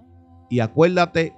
[0.49, 1.37] y acuérdate,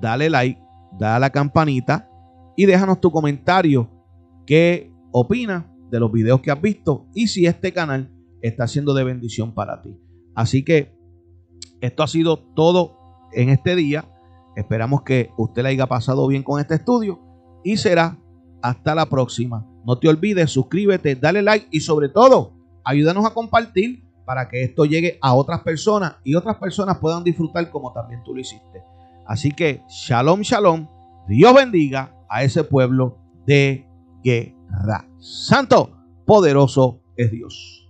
[0.00, 0.58] dale like,
[0.98, 2.08] dale la campanita
[2.56, 3.90] y déjanos tu comentario.
[4.46, 8.12] ¿Qué opinas de los videos que has visto y si este canal
[8.42, 9.96] está siendo de bendición para ti.
[10.34, 10.94] Así que
[11.80, 12.98] esto ha sido todo
[13.32, 14.04] en este día.
[14.56, 17.20] Esperamos que usted le haya pasado bien con este estudio
[17.64, 18.18] y será
[18.62, 19.66] hasta la próxima.
[19.84, 22.52] No te olvides, suscríbete, dale like y sobre todo,
[22.84, 27.70] ayúdanos a compartir para que esto llegue a otras personas y otras personas puedan disfrutar
[27.70, 28.82] como también tú lo hiciste.
[29.26, 30.88] Así que, shalom, shalom.
[31.28, 33.86] Dios bendiga a ese pueblo de
[34.22, 35.08] guerra.
[35.28, 35.90] Santo,
[36.24, 37.85] poderoso es Dios.